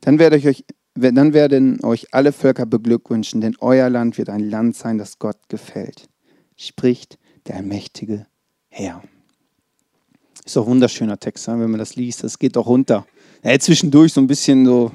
Dann, 0.00 0.18
werde 0.18 0.36
ich 0.36 0.46
euch, 0.46 0.64
dann 0.94 1.34
werden 1.34 1.82
euch 1.84 2.14
alle 2.14 2.32
Völker 2.32 2.66
beglückwünschen, 2.66 3.40
denn 3.40 3.56
euer 3.60 3.90
Land 3.90 4.18
wird 4.18 4.28
ein 4.28 4.48
Land 4.48 4.76
sein, 4.76 4.98
das 4.98 5.18
Gott 5.18 5.48
gefällt, 5.48 6.08
spricht 6.56 7.18
der 7.46 7.56
allmächtige 7.56 8.26
Herr. 8.68 9.02
Ist 10.44 10.56
doch 10.56 10.66
wunderschöner 10.66 11.18
Text, 11.18 11.46
wenn 11.46 11.70
man 11.70 11.78
das 11.78 11.94
liest. 11.96 12.24
Das 12.24 12.38
geht 12.38 12.56
doch 12.56 12.66
runter. 12.66 13.06
Ja, 13.44 13.58
zwischendurch 13.58 14.12
so 14.12 14.20
ein 14.20 14.26
bisschen 14.26 14.66
so. 14.66 14.90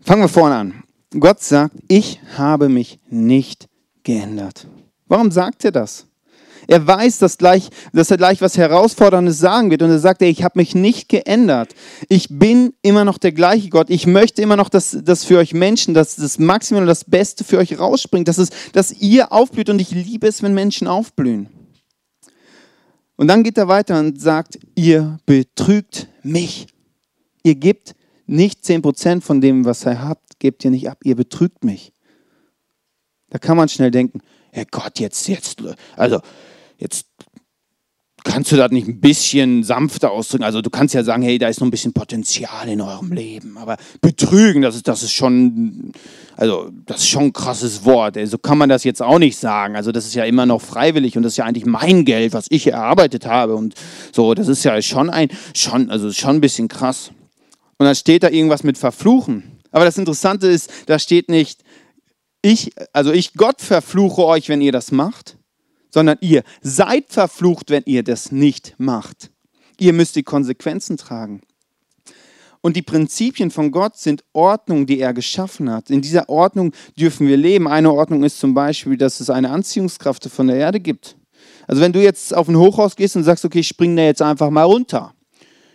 Fangen 0.00 0.22
wir 0.22 0.28
vorne 0.28 0.56
an. 0.56 0.82
Gott 1.18 1.42
sagt, 1.42 1.76
ich 1.88 2.20
habe 2.36 2.68
mich 2.68 2.98
nicht 3.08 3.68
geändert. 4.02 4.66
Warum 5.06 5.30
sagt 5.30 5.64
er 5.64 5.72
das? 5.72 6.06
Er 6.66 6.86
weiß, 6.86 7.18
dass, 7.18 7.36
gleich, 7.36 7.68
dass 7.92 8.10
er 8.10 8.16
gleich 8.16 8.40
was 8.40 8.56
Herausforderndes 8.56 9.38
sagen 9.38 9.70
wird. 9.70 9.82
Und 9.82 9.90
er 9.90 9.98
sagt, 9.98 10.22
ey, 10.22 10.30
ich 10.30 10.42
habe 10.42 10.58
mich 10.58 10.74
nicht 10.74 11.10
geändert. 11.10 11.74
Ich 12.08 12.28
bin 12.30 12.72
immer 12.80 13.04
noch 13.04 13.18
der 13.18 13.32
gleiche 13.32 13.68
Gott. 13.68 13.90
Ich 13.90 14.06
möchte 14.06 14.40
immer 14.40 14.56
noch, 14.56 14.70
dass, 14.70 14.96
dass 15.02 15.24
für 15.24 15.38
euch 15.38 15.52
Menschen 15.52 15.92
dass 15.92 16.16
das 16.16 16.38
Maximum 16.38 16.82
und 16.82 16.88
das 16.88 17.04
Beste 17.04 17.44
für 17.44 17.58
euch 17.58 17.78
rausspringt. 17.78 18.28
Dass, 18.28 18.38
es, 18.38 18.48
dass 18.72 18.92
ihr 18.92 19.30
aufblüht. 19.32 19.68
Und 19.68 19.80
ich 19.80 19.90
liebe 19.90 20.26
es, 20.26 20.42
wenn 20.42 20.54
Menschen 20.54 20.88
aufblühen. 20.88 21.48
Und 23.16 23.28
dann 23.28 23.42
geht 23.42 23.58
er 23.58 23.68
weiter 23.68 23.98
und 23.98 24.20
sagt, 24.20 24.58
ihr 24.74 25.18
betrügt 25.26 26.08
mich. 26.22 26.66
Ihr 27.42 27.54
gebt 27.54 27.94
nicht 28.26 28.64
10% 28.64 29.20
von 29.20 29.40
dem, 29.40 29.64
was 29.64 29.86
ihr 29.86 30.02
habt, 30.02 30.40
gebt 30.40 30.64
ihr 30.64 30.70
nicht 30.70 30.88
ab. 30.88 30.98
Ihr 31.04 31.14
betrügt 31.14 31.64
mich. 31.64 31.92
Da 33.30 33.38
kann 33.38 33.56
man 33.56 33.68
schnell 33.68 33.90
denken, 33.90 34.20
Herr 34.50 34.64
Gott, 34.66 34.98
jetzt, 35.00 35.28
jetzt, 35.28 35.62
also 35.96 36.20
jetzt 36.78 37.06
kannst 38.24 38.50
du 38.50 38.56
das 38.56 38.70
nicht 38.72 38.88
ein 38.88 39.00
bisschen 39.00 39.62
sanfter 39.62 40.10
ausdrücken? 40.10 40.44
Also 40.44 40.62
du 40.62 40.70
kannst 40.70 40.94
ja 40.94 41.04
sagen, 41.04 41.22
hey, 41.22 41.38
da 41.38 41.48
ist 41.48 41.60
noch 41.60 41.68
ein 41.68 41.70
bisschen 41.70 41.92
Potenzial 41.92 42.68
in 42.68 42.80
eurem 42.80 43.12
Leben, 43.12 43.56
aber 43.58 43.76
betrügen, 44.00 44.62
das 44.62 44.74
ist, 44.74 44.88
das 44.88 45.02
ist 45.02 45.12
schon, 45.12 45.92
also 46.36 46.70
das 46.86 47.02
ist 47.02 47.08
schon 47.08 47.24
ein 47.24 47.32
krasses 47.32 47.84
Wort. 47.84 48.14
So 48.14 48.20
also, 48.20 48.38
kann 48.38 48.58
man 48.58 48.68
das 48.68 48.82
jetzt 48.82 49.02
auch 49.02 49.18
nicht 49.18 49.38
sagen. 49.38 49.76
Also 49.76 49.92
das 49.92 50.06
ist 50.06 50.14
ja 50.14 50.24
immer 50.24 50.46
noch 50.46 50.60
freiwillig 50.60 51.16
und 51.16 51.22
das 51.22 51.34
ist 51.34 51.36
ja 51.36 51.44
eigentlich 51.44 51.66
mein 51.66 52.04
Geld, 52.04 52.32
was 52.32 52.46
ich 52.48 52.66
erarbeitet 52.66 53.26
habe 53.26 53.54
und 53.54 53.74
so. 54.10 54.34
Das 54.34 54.48
ist 54.48 54.64
ja 54.64 54.80
schon 54.82 55.10
ein, 55.10 55.28
schon, 55.54 55.90
also 55.90 56.10
schon 56.10 56.36
ein 56.36 56.40
bisschen 56.40 56.68
krass. 56.68 57.10
Und 57.76 57.86
dann 57.86 57.94
steht 57.94 58.22
da 58.22 58.30
irgendwas 58.30 58.64
mit 58.64 58.78
Verfluchen. 58.78 59.60
Aber 59.70 59.84
das 59.84 59.98
Interessante 59.98 60.46
ist, 60.46 60.70
da 60.86 60.98
steht 60.98 61.28
nicht, 61.28 61.62
ich, 62.42 62.72
also 62.92 63.12
ich 63.12 63.34
Gott 63.34 63.60
verfluche 63.60 64.24
euch, 64.24 64.48
wenn 64.48 64.60
ihr 64.60 64.72
das 64.72 64.92
macht, 64.92 65.36
sondern 65.94 66.18
ihr 66.20 66.42
seid 66.60 67.12
verflucht, 67.12 67.70
wenn 67.70 67.84
ihr 67.86 68.02
das 68.02 68.32
nicht 68.32 68.74
macht. 68.78 69.30
Ihr 69.78 69.92
müsst 69.92 70.16
die 70.16 70.24
Konsequenzen 70.24 70.96
tragen. 70.96 71.40
Und 72.62 72.74
die 72.74 72.82
Prinzipien 72.82 73.52
von 73.52 73.70
Gott 73.70 73.96
sind 73.96 74.24
Ordnung, 74.32 74.86
die 74.86 74.98
er 74.98 75.14
geschaffen 75.14 75.70
hat. 75.70 75.90
In 75.90 76.02
dieser 76.02 76.28
Ordnung 76.28 76.72
dürfen 76.98 77.28
wir 77.28 77.36
leben. 77.36 77.68
Eine 77.68 77.92
Ordnung 77.92 78.24
ist 78.24 78.40
zum 78.40 78.54
Beispiel, 78.54 78.96
dass 78.96 79.20
es 79.20 79.30
eine 79.30 79.50
Anziehungskraft 79.50 80.24
von 80.24 80.48
der 80.48 80.56
Erde 80.56 80.80
gibt. 80.80 81.16
Also 81.68 81.80
wenn 81.80 81.92
du 81.92 82.02
jetzt 82.02 82.34
auf 82.34 82.48
ein 82.48 82.56
Hochhaus 82.56 82.96
gehst 82.96 83.14
und 83.14 83.22
sagst, 83.22 83.44
okay, 83.44 83.60
ich 83.60 83.68
spring 83.68 83.94
da 83.94 84.02
jetzt 84.02 84.22
einfach 84.22 84.50
mal 84.50 84.64
runter. 84.64 85.14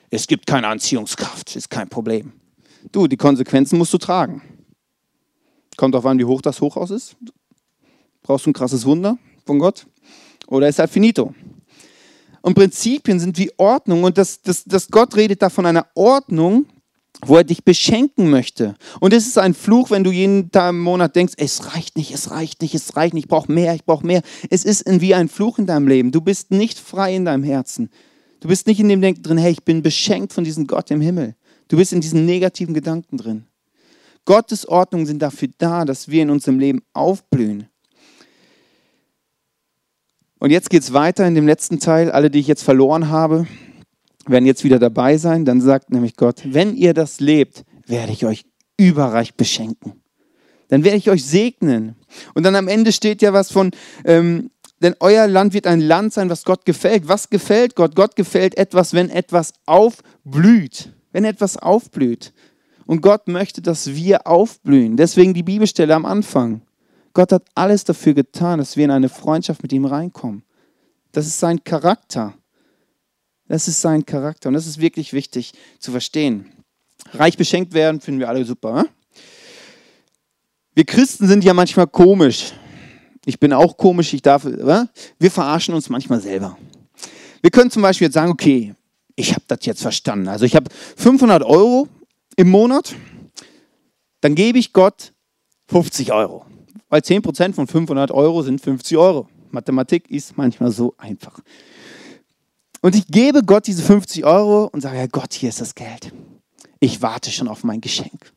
Es 0.10 0.28
gibt 0.28 0.48
keine 0.48 0.68
Anziehungskraft, 0.68 1.56
ist 1.56 1.70
kein 1.70 1.88
Problem. 1.88 2.34
Du, 2.92 3.08
die 3.08 3.18
Konsequenzen 3.18 3.78
musst 3.78 3.94
du 3.94 3.98
tragen. 3.98 4.42
Kommt 5.78 5.96
auf 5.96 6.06
an, 6.06 6.20
wie 6.20 6.26
hoch 6.26 6.42
das 6.42 6.60
Hochhaus 6.60 6.92
ist. 6.92 7.16
Brauchst 8.22 8.46
du 8.46 8.50
ein 8.50 8.54
krasses 8.54 8.86
Wunder 8.86 9.18
von 9.46 9.60
Gott? 9.60 9.86
Oder 10.48 10.68
ist 10.68 10.80
halt 10.80 10.90
finito? 10.90 11.34
Und 12.42 12.56
Prinzipien 12.56 13.20
sind 13.20 13.38
wie 13.38 13.52
Ordnung 13.58 14.04
und 14.04 14.18
das, 14.18 14.42
das, 14.42 14.64
das 14.64 14.88
Gott 14.90 15.16
redet 15.16 15.42
da 15.42 15.50
von 15.50 15.66
einer 15.66 15.88
Ordnung, 15.94 16.66
wo 17.26 17.36
er 17.36 17.44
dich 17.44 17.66
beschenken 17.66 18.30
möchte. 18.30 18.76
Und 19.02 19.14
es 19.14 19.28
ist 19.28 19.38
ein 19.38 19.54
Fluch, 19.54 19.92
wenn 19.92 20.04
du 20.04 20.12
jeden 20.12 20.52
Tag 20.52 20.70
im 20.70 20.80
Monat 20.80 21.16
denkst, 21.16 21.34
es 21.38 21.74
reicht 21.74 21.98
nicht, 21.98 22.14
es 22.14 22.32
reicht 22.32 22.62
nicht, 22.62 22.74
es 22.76 22.96
reicht 22.96 23.14
nicht, 23.14 23.26
ich 23.26 23.30
brauche 23.30 23.52
mehr, 23.52 23.76
ich 23.76 23.84
brauche 23.84 24.06
mehr. 24.06 24.22
Es 24.50 24.64
ist 24.64 24.86
wie 24.88 25.14
ein 25.14 25.28
Fluch 25.28 25.60
in 25.60 25.66
deinem 25.66 25.88
Leben. 25.88 26.12
Du 26.12 26.22
bist 26.22 26.52
nicht 26.52 26.80
frei 26.80 27.16
in 27.16 27.26
deinem 27.26 27.44
Herzen. 27.44 27.90
Du 28.40 28.48
bist 28.48 28.68
nicht 28.68 28.80
in 28.80 28.88
dem 28.88 29.02
Denken 29.02 29.22
drin, 29.22 29.38
hey, 29.38 29.52
ich 29.52 29.64
bin 29.64 29.82
beschenkt 29.82 30.32
von 30.32 30.46
diesem 30.46 30.66
Gott 30.66 30.92
im 30.92 31.02
Himmel. 31.02 31.36
Du 31.68 31.76
bist 31.76 31.92
in 31.92 32.00
diesen 32.00 32.26
negativen 32.26 32.74
Gedanken 32.74 33.18
drin. 33.18 33.46
Gottes 34.24 34.68
Ordnungen 34.68 35.06
sind 35.06 35.22
dafür 35.22 35.50
da, 35.58 35.84
dass 35.84 36.08
wir 36.08 36.22
in 36.22 36.30
unserem 36.30 36.60
Leben 36.60 36.82
aufblühen. 36.94 37.68
Und 40.40 40.52
jetzt 40.52 40.70
geht 40.70 40.84
es 40.84 40.94
weiter 40.94 41.28
in 41.28 41.36
dem 41.36 41.46
letzten 41.46 41.80
Teil. 41.80 42.12
Alle, 42.12 42.30
die 42.30 42.40
ich 42.40 42.48
jetzt 42.48 42.64
verloren 42.64 43.10
habe, 43.10 43.46
werden 44.26 44.46
jetzt 44.46 44.64
wieder 44.64 44.80
dabei 44.80 45.18
sein. 45.18 45.46
Dann 45.46 45.62
sagt 45.62 45.92
nämlich 45.92 46.16
Gott, 46.16 46.42
wenn 46.46 46.76
ihr 46.76 46.94
das 46.94 47.20
lebt, 47.20 47.66
werde 47.86 48.14
ich 48.14 48.26
euch 48.26 48.46
überreich 48.78 49.36
beschenken. 49.36 50.02
Dann 50.70 50.84
werde 50.84 50.98
ich 50.98 51.10
euch 51.10 51.26
segnen. 51.26 51.96
Und 52.34 52.44
dann 52.44 52.56
am 52.56 52.68
Ende 52.68 52.92
steht 52.92 53.22
ja 53.22 53.34
was 53.34 53.52
von, 53.52 53.72
ähm, 54.06 54.52
denn 54.82 54.96
euer 55.02 55.28
Land 55.28 55.54
wird 55.54 55.68
ein 55.68 55.82
Land 55.82 56.14
sein, 56.14 56.30
was 56.30 56.46
Gott 56.46 56.66
gefällt. 56.66 57.08
Was 57.08 57.30
gefällt 57.30 57.76
Gott? 57.76 57.96
Gott 57.96 58.16
gefällt 58.16 58.58
etwas, 58.58 58.94
wenn 58.94 59.10
etwas 59.10 59.54
aufblüht. 59.66 60.94
Wenn 61.12 61.26
etwas 61.26 61.58
aufblüht. 61.58 62.34
Und 62.86 63.02
Gott 63.02 63.28
möchte, 63.28 63.62
dass 63.62 63.94
wir 63.94 64.26
aufblühen. 64.26 64.96
Deswegen 64.96 65.34
die 65.34 65.44
Bibelstelle 65.44 65.94
am 65.96 66.06
Anfang. 66.06 66.62
Gott 67.14 67.32
hat 67.32 67.44
alles 67.56 67.84
dafür 67.84 68.14
getan, 68.14 68.60
dass 68.60 68.78
wir 68.78 68.86
in 68.86 68.92
eine 68.92 69.10
Freundschaft 69.10 69.64
mit 69.64 69.74
ihm 69.74 69.86
reinkommen. 69.86 70.44
Das 71.12 71.26
ist 71.26 71.40
sein 71.40 71.64
Charakter. 71.64 72.34
Das 73.48 73.68
ist 73.68 73.82
sein 73.82 74.06
Charakter 74.06 74.50
und 74.50 74.54
das 74.54 74.68
ist 74.68 74.80
wirklich 74.80 75.12
wichtig 75.12 75.54
zu 75.80 75.92
verstehen. 75.92 76.52
Reich 77.14 77.36
beschenkt 77.36 77.74
werden 77.74 78.00
finden 78.00 78.20
wir 78.20 78.30
alle 78.30 78.46
super. 78.46 78.74
Ne? 78.74 78.90
Wir 80.76 80.86
Christen 80.86 81.28
sind 81.28 81.44
ja 81.44 81.54
manchmal 81.54 81.88
komisch. 81.88 82.54
Ich 83.26 83.40
bin 83.40 83.52
auch 83.52 83.76
komisch, 83.76 84.14
ich 84.14 84.22
darf. 84.22 84.44
Ne? 84.44 84.88
Wir 85.18 85.32
verarschen 85.32 85.74
uns 85.74 85.90
manchmal 85.90 86.22
selber. 86.22 86.58
Wir 87.42 87.50
können 87.50 87.72
zum 87.72 87.82
Beispiel 87.82 88.06
jetzt 88.06 88.14
sagen, 88.14 88.32
okay, 88.32 88.76
ich 89.16 89.32
habe 89.32 89.44
das 89.48 89.66
jetzt 89.66 89.82
verstanden. 89.82 90.28
Also 90.28 90.46
ich 90.46 90.56
habe 90.56 90.70
500 90.98 91.44
Euro 91.44 91.88
im 92.36 92.50
Monat, 92.50 92.96
dann 94.22 94.36
gebe 94.36 94.60
ich 94.60 94.74
Gott 94.74 95.14
50 95.68 96.12
Euro. 96.14 96.46
Weil 96.90 97.02
10% 97.02 97.54
von 97.54 97.68
500 97.68 98.12
Euro 98.12 98.42
sind 98.42 98.62
50 98.62 98.98
Euro. 98.98 99.30
Mathematik 99.52 100.10
ist 100.10 100.38
manchmal 100.38 100.72
so 100.72 100.96
einfach. 100.98 101.40
Und 102.82 102.96
ich 102.96 103.08
gebe 103.08 103.44
Gott 103.44 103.68
diese 103.68 103.84
50 103.84 104.26
Euro 104.26 104.66
und 104.72 104.82
sage, 104.82 104.98
ja 104.98 105.08
Gott, 105.08 105.34
hier 105.34 105.50
ist 105.50 105.62
das 105.62 105.76
Geld. 105.76 106.12
Ich 106.80 107.02
warte 107.02 107.32
schon 107.32 107.48
auf 107.48 107.64
mein 107.64 107.82
Geschenk. 107.82 108.34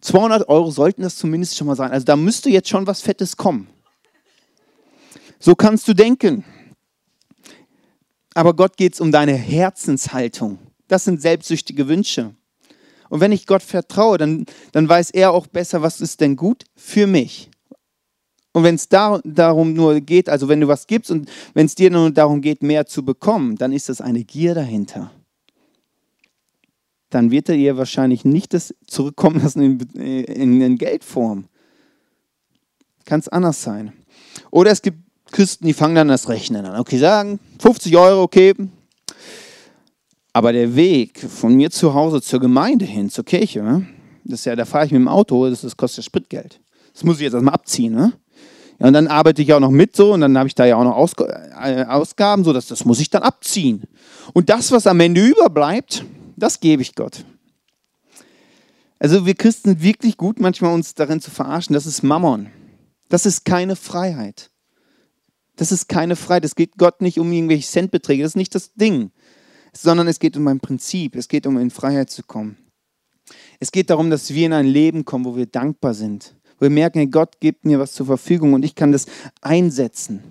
200 0.00 0.48
Euro 0.48 0.70
sollten 0.70 1.02
das 1.02 1.16
zumindest 1.16 1.56
schon 1.56 1.66
mal 1.66 1.76
sein. 1.76 1.90
Also 1.90 2.04
da 2.04 2.16
müsste 2.16 2.50
jetzt 2.50 2.68
schon 2.68 2.86
was 2.86 3.00
Fettes 3.00 3.36
kommen. 3.36 3.68
So 5.38 5.54
kannst 5.54 5.86
du 5.86 5.94
denken. 5.94 6.44
Aber 8.34 8.54
Gott 8.54 8.76
geht 8.76 8.94
es 8.94 9.00
um 9.00 9.12
deine 9.12 9.34
Herzenshaltung. 9.34 10.58
Das 10.86 11.04
sind 11.04 11.20
selbstsüchtige 11.20 11.88
Wünsche. 11.88 12.34
Und 13.08 13.20
wenn 13.20 13.32
ich 13.32 13.46
Gott 13.46 13.62
vertraue, 13.62 14.18
dann, 14.18 14.46
dann 14.72 14.88
weiß 14.88 15.10
er 15.10 15.32
auch 15.32 15.46
besser, 15.46 15.82
was 15.82 16.00
ist 16.00 16.20
denn 16.20 16.36
gut 16.36 16.64
für 16.76 17.06
mich. 17.06 17.50
Und 18.58 18.64
wenn 18.64 18.74
es 18.74 18.88
da, 18.88 19.20
darum 19.22 19.72
nur 19.72 20.00
geht, 20.00 20.28
also 20.28 20.48
wenn 20.48 20.60
du 20.60 20.66
was 20.66 20.88
gibst 20.88 21.12
und 21.12 21.30
wenn 21.54 21.66
es 21.66 21.76
dir 21.76 21.92
nur 21.92 22.10
darum 22.10 22.40
geht, 22.40 22.60
mehr 22.60 22.86
zu 22.86 23.04
bekommen, 23.04 23.54
dann 23.54 23.72
ist 23.72 23.88
das 23.88 24.00
eine 24.00 24.24
Gier 24.24 24.52
dahinter. 24.52 25.12
Dann 27.08 27.30
wird 27.30 27.48
er 27.50 27.54
ihr 27.54 27.76
wahrscheinlich 27.76 28.24
nicht 28.24 28.54
das 28.54 28.74
zurückkommen 28.88 29.40
lassen 29.40 29.62
in, 29.62 29.78
in, 30.00 30.60
in 30.60 30.76
Geldform. 30.76 31.44
Kann 33.04 33.20
es 33.20 33.28
anders 33.28 33.62
sein. 33.62 33.92
Oder 34.50 34.72
es 34.72 34.82
gibt 34.82 34.98
Christen, 35.30 35.64
die 35.64 35.72
fangen 35.72 35.94
dann 35.94 36.08
das 36.08 36.28
Rechnen 36.28 36.66
an. 36.66 36.80
Okay, 36.80 36.98
sagen 36.98 37.38
50 37.60 37.96
Euro, 37.96 38.24
okay. 38.24 38.54
Aber 40.32 40.52
der 40.52 40.74
Weg 40.74 41.20
von 41.20 41.54
mir 41.54 41.70
zu 41.70 41.94
Hause 41.94 42.20
zur 42.22 42.40
Gemeinde 42.40 42.86
hin, 42.86 43.08
zur 43.08 43.24
Kirche, 43.24 43.62
ne? 43.62 43.86
das 44.24 44.40
ist 44.40 44.46
ja, 44.46 44.56
da 44.56 44.64
fahre 44.64 44.86
ich 44.86 44.90
mit 44.90 44.98
dem 45.00 45.06
Auto, 45.06 45.48
das, 45.48 45.60
das 45.60 45.76
kostet 45.76 46.04
Spritgeld. 46.04 46.60
Das 46.92 47.04
muss 47.04 47.18
ich 47.18 47.22
jetzt 47.22 47.34
erstmal 47.34 47.54
abziehen. 47.54 47.94
Ne? 47.94 48.12
Ja, 48.78 48.86
und 48.86 48.92
dann 48.92 49.08
arbeite 49.08 49.42
ich 49.42 49.52
auch 49.52 49.60
noch 49.60 49.70
mit 49.70 49.96
so 49.96 50.12
und 50.12 50.20
dann 50.20 50.38
habe 50.38 50.46
ich 50.46 50.54
da 50.54 50.64
ja 50.64 50.76
auch 50.76 50.84
noch 50.84 50.96
Ausg 50.96 51.20
äh, 51.20 51.84
Ausgaben, 51.84 52.44
so 52.44 52.52
dass 52.52 52.66
das 52.66 52.84
muss 52.84 53.00
ich 53.00 53.10
dann 53.10 53.22
abziehen. 53.22 53.82
Und 54.34 54.48
das, 54.48 54.70
was 54.70 54.86
am 54.86 55.00
Ende 55.00 55.24
überbleibt, 55.26 56.04
das 56.36 56.60
gebe 56.60 56.82
ich 56.82 56.94
Gott. 56.94 57.24
Also 59.00 59.26
wir 59.26 59.34
Christen 59.34 59.70
sind 59.70 59.82
wirklich 59.82 60.16
gut, 60.16 60.40
manchmal 60.40 60.74
uns 60.74 60.94
darin 60.94 61.20
zu 61.20 61.30
verarschen. 61.30 61.74
Das 61.74 61.86
ist 61.86 62.02
Mammon. 62.02 62.50
Das 63.08 63.26
ist 63.26 63.44
keine 63.44 63.74
Freiheit. 63.76 64.50
Das 65.56 65.72
ist 65.72 65.88
keine 65.88 66.14
Freiheit. 66.14 66.44
Es 66.44 66.54
geht 66.54 66.78
Gott 66.78 67.00
nicht 67.00 67.18
um 67.18 67.32
irgendwelche 67.32 67.68
Centbeträge. 67.68 68.22
Das 68.22 68.32
ist 68.32 68.36
nicht 68.36 68.54
das 68.54 68.74
Ding. 68.74 69.10
Sondern 69.72 70.08
es 70.08 70.18
geht 70.18 70.36
um 70.36 70.46
ein 70.48 70.60
Prinzip. 70.60 71.16
Es 71.16 71.28
geht 71.28 71.46
um 71.46 71.58
in 71.58 71.70
Freiheit 71.70 72.10
zu 72.10 72.22
kommen. 72.22 72.56
Es 73.60 73.72
geht 73.72 73.90
darum, 73.90 74.10
dass 74.10 74.30
wir 74.30 74.46
in 74.46 74.52
ein 74.52 74.66
Leben 74.66 75.04
kommen, 75.04 75.24
wo 75.24 75.36
wir 75.36 75.46
dankbar 75.46 75.94
sind 75.94 76.34
wo 76.58 76.64
wir 76.64 76.70
merken, 76.70 76.98
hey, 76.98 77.06
Gott 77.06 77.40
gibt 77.40 77.64
mir 77.64 77.78
was 77.78 77.92
zur 77.92 78.06
Verfügung 78.06 78.52
und 78.52 78.64
ich 78.64 78.74
kann 78.74 78.92
das 78.92 79.06
einsetzen. 79.40 80.22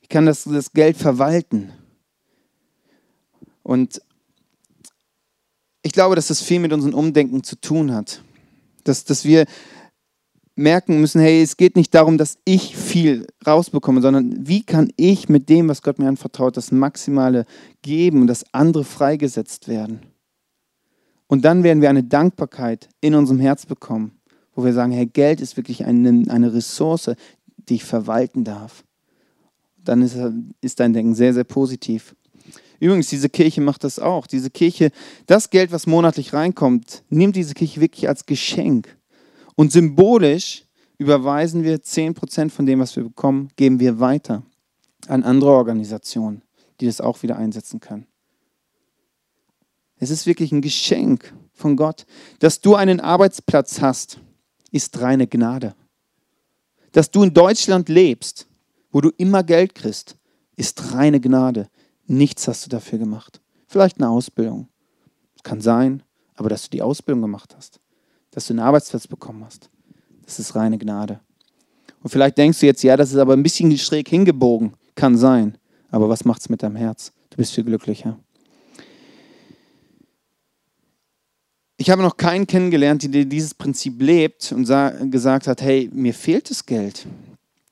Ich 0.00 0.08
kann 0.08 0.26
das, 0.26 0.44
das 0.44 0.72
Geld 0.72 0.96
verwalten. 0.96 1.72
Und 3.62 4.00
ich 5.82 5.92
glaube, 5.92 6.16
dass 6.16 6.28
das 6.28 6.42
viel 6.42 6.60
mit 6.60 6.72
unserem 6.72 6.94
Umdenken 6.94 7.42
zu 7.42 7.56
tun 7.60 7.92
hat. 7.92 8.22
Dass, 8.84 9.04
dass 9.04 9.24
wir 9.24 9.46
merken 10.56 11.00
müssen, 11.00 11.20
hey, 11.20 11.42
es 11.42 11.56
geht 11.56 11.76
nicht 11.76 11.94
darum, 11.94 12.18
dass 12.18 12.38
ich 12.44 12.76
viel 12.76 13.26
rausbekomme, 13.46 14.00
sondern 14.00 14.46
wie 14.46 14.64
kann 14.64 14.92
ich 14.96 15.28
mit 15.28 15.48
dem, 15.48 15.68
was 15.68 15.82
Gott 15.82 15.98
mir 15.98 16.08
anvertraut, 16.08 16.56
das 16.56 16.72
Maximale 16.72 17.44
geben 17.82 18.22
und 18.22 18.26
dass 18.26 18.44
andere 18.52 18.84
freigesetzt 18.84 19.68
werden. 19.68 20.00
Und 21.26 21.44
dann 21.44 21.62
werden 21.62 21.82
wir 21.82 21.90
eine 21.90 22.04
Dankbarkeit 22.04 22.88
in 23.00 23.14
unserem 23.14 23.40
Herz 23.40 23.66
bekommen 23.66 24.15
wo 24.56 24.64
wir 24.64 24.72
sagen, 24.72 24.90
hey, 24.90 25.06
Geld 25.06 25.40
ist 25.40 25.56
wirklich 25.56 25.84
eine, 25.84 26.24
eine 26.28 26.52
Ressource, 26.52 27.12
die 27.68 27.76
ich 27.76 27.84
verwalten 27.84 28.42
darf. 28.42 28.82
Dann 29.76 30.02
ist, 30.02 30.16
ist 30.60 30.80
dein 30.80 30.92
Denken 30.92 31.14
sehr, 31.14 31.34
sehr 31.34 31.44
positiv. 31.44 32.16
Übrigens, 32.80 33.08
diese 33.08 33.28
Kirche 33.28 33.60
macht 33.60 33.84
das 33.84 33.98
auch. 33.98 34.26
Diese 34.26 34.50
Kirche, 34.50 34.90
das 35.26 35.50
Geld, 35.50 35.72
was 35.72 35.86
monatlich 35.86 36.32
reinkommt, 36.32 37.04
nimmt 37.10 37.36
diese 37.36 37.54
Kirche 37.54 37.80
wirklich 37.80 38.08
als 38.08 38.26
Geschenk. 38.26 38.96
Und 39.54 39.72
symbolisch 39.72 40.64
überweisen 40.98 41.62
wir 41.62 41.78
10% 41.78 42.50
von 42.50 42.66
dem, 42.66 42.80
was 42.80 42.96
wir 42.96 43.04
bekommen, 43.04 43.50
geben 43.56 43.78
wir 43.78 44.00
weiter 44.00 44.42
an 45.06 45.22
andere 45.22 45.50
Organisationen, 45.50 46.42
die 46.80 46.86
das 46.86 47.00
auch 47.00 47.22
wieder 47.22 47.36
einsetzen 47.36 47.80
können. 47.80 48.06
Es 49.98 50.10
ist 50.10 50.26
wirklich 50.26 50.52
ein 50.52 50.62
Geschenk 50.62 51.32
von 51.52 51.76
Gott, 51.76 52.06
dass 52.38 52.60
du 52.60 52.74
einen 52.74 53.00
Arbeitsplatz 53.00 53.80
hast, 53.80 54.20
ist 54.70 55.00
reine 55.00 55.26
Gnade. 55.26 55.74
Dass 56.92 57.10
du 57.10 57.22
in 57.22 57.34
Deutschland 57.34 57.88
lebst, 57.88 58.46
wo 58.90 59.00
du 59.00 59.10
immer 59.16 59.42
Geld 59.42 59.74
kriegst, 59.74 60.16
ist 60.56 60.92
reine 60.94 61.20
Gnade. 61.20 61.68
Nichts 62.06 62.48
hast 62.48 62.64
du 62.64 62.70
dafür 62.70 62.98
gemacht. 62.98 63.40
Vielleicht 63.66 63.98
eine 63.98 64.08
Ausbildung. 64.08 64.68
Kann 65.42 65.60
sein, 65.60 66.02
aber 66.34 66.48
dass 66.48 66.64
du 66.64 66.70
die 66.70 66.82
Ausbildung 66.82 67.22
gemacht 67.22 67.54
hast, 67.56 67.80
dass 68.30 68.46
du 68.46 68.52
einen 68.52 68.60
Arbeitsplatz 68.60 69.06
bekommen 69.06 69.44
hast, 69.44 69.70
das 70.24 70.38
ist 70.40 70.54
reine 70.54 70.78
Gnade. 70.78 71.20
Und 72.02 72.10
vielleicht 72.10 72.38
denkst 72.38 72.60
du 72.60 72.66
jetzt, 72.66 72.82
ja, 72.82 72.96
das 72.96 73.12
ist 73.12 73.18
aber 73.18 73.32
ein 73.32 73.42
bisschen 73.42 73.76
schräg 73.78 74.08
hingebogen. 74.08 74.74
Kann 74.94 75.16
sein. 75.16 75.58
Aber 75.90 76.08
was 76.08 76.24
macht 76.24 76.40
es 76.40 76.48
mit 76.48 76.62
deinem 76.62 76.76
Herz? 76.76 77.12
Du 77.30 77.36
bist 77.36 77.52
viel 77.52 77.64
glücklicher. 77.64 78.18
Ich 81.78 81.90
habe 81.90 82.02
noch 82.02 82.16
keinen 82.16 82.46
kennengelernt, 82.46 83.02
der 83.14 83.26
dieses 83.26 83.52
Prinzip 83.52 84.00
lebt 84.00 84.50
und 84.52 84.66
gesagt 85.10 85.46
hat, 85.46 85.60
hey, 85.60 85.90
mir 85.92 86.14
fehlt 86.14 86.50
das 86.50 86.64
Geld. 86.64 87.06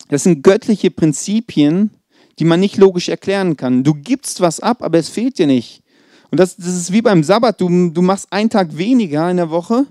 Das 0.09 0.25
sind 0.25 0.43
göttliche 0.43 0.91
Prinzipien, 0.91 1.91
die 2.39 2.45
man 2.45 2.61
nicht 2.61 2.77
logisch 2.77 3.09
erklären 3.09 3.57
kann. 3.57 3.83
Du 3.83 3.95
gibst 3.95 4.41
was 4.41 4.61
ab, 4.61 4.83
aber 4.83 4.99
es 4.99 5.09
fehlt 5.09 5.39
dir 5.39 5.47
nicht. 5.47 5.83
Und 6.31 6.39
das, 6.39 6.57
das 6.57 6.67
ist 6.67 6.93
wie 6.93 7.01
beim 7.01 7.25
Sabbat. 7.25 7.61
Du, 7.61 7.91
du 7.91 8.03
machst 8.03 8.27
einen 8.31 8.51
Tag 8.51 8.77
weniger 8.77 9.31
in 9.31 9.39
der 9.39 9.51
Woche, 9.51 9.87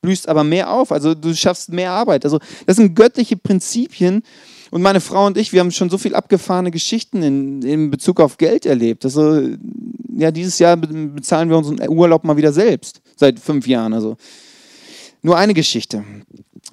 blühst 0.00 0.28
aber 0.28 0.44
mehr 0.44 0.70
auf. 0.70 0.92
Also 0.92 1.14
du 1.14 1.34
schaffst 1.34 1.72
mehr 1.72 1.90
Arbeit. 1.90 2.24
Also 2.24 2.38
das 2.66 2.76
sind 2.76 2.94
göttliche 2.94 3.36
Prinzipien. 3.36 4.22
Und 4.70 4.82
meine 4.82 5.00
Frau 5.00 5.26
und 5.26 5.38
ich, 5.38 5.52
wir 5.52 5.60
haben 5.60 5.70
schon 5.70 5.90
so 5.90 5.98
viel 5.98 6.14
abgefahrene 6.14 6.70
Geschichten 6.70 7.22
in, 7.22 7.62
in 7.62 7.90
Bezug 7.90 8.20
auf 8.20 8.38
Geld 8.38 8.66
erlebt. 8.66 9.04
Also 9.04 9.40
ja, 10.16 10.30
dieses 10.30 10.58
Jahr 10.58 10.76
bezahlen 10.76 11.48
wir 11.48 11.56
unseren 11.56 11.88
Urlaub 11.88 12.24
mal 12.24 12.36
wieder 12.36 12.52
selbst. 12.52 13.00
Seit 13.16 13.38
fünf 13.38 13.66
Jahren. 13.66 13.92
Also 13.92 14.16
nur 15.22 15.36
eine 15.36 15.54
Geschichte. 15.54 16.04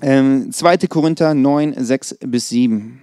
Ähm, 0.01 0.51
2. 0.51 0.77
Korinther 0.87 1.33
9, 1.33 1.75
6 1.77 2.17
bis 2.25 2.49
7. 2.49 3.01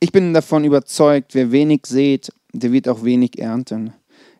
Ich 0.00 0.12
bin 0.12 0.34
davon 0.34 0.64
überzeugt, 0.64 1.34
wer 1.34 1.52
wenig 1.52 1.86
sät, 1.86 2.32
der 2.52 2.72
wird 2.72 2.88
auch 2.88 3.04
wenig 3.04 3.38
ernten. 3.38 3.92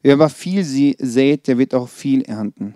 Wer 0.03 0.15
aber 0.15 0.29
viel 0.29 0.65
sät, 0.65 1.47
der 1.49 1.59
wird 1.59 1.75
auch 1.75 1.89
viel 1.89 2.23
ernten. 2.23 2.75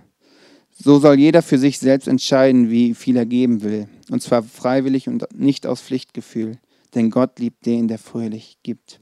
So 0.79 0.99
soll 0.99 1.19
jeder 1.19 1.43
für 1.43 1.59
sich 1.59 1.79
selbst 1.79 2.09
entscheiden, 2.09 2.71
wie 2.71 2.95
viel 2.95 3.17
er 3.17 3.27
geben 3.27 3.63
will. 3.63 3.89
Und 4.11 4.23
zwar 4.23 4.43
freiwillig 4.43 5.09
und 5.09 5.27
nicht 5.35 5.67
aus 5.67 5.81
Pflichtgefühl. 5.81 6.59
Denn 6.95 7.11
Gott 7.11 7.39
liebt 7.39 7.65
den, 7.67 7.89
der 7.89 7.99
fröhlich 7.99 8.59
gibt. 8.63 9.01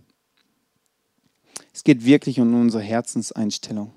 Es 1.72 1.82
geht 1.82 2.04
wirklich 2.04 2.40
um 2.40 2.54
unsere 2.54 2.82
Herzenseinstellung 2.82 3.92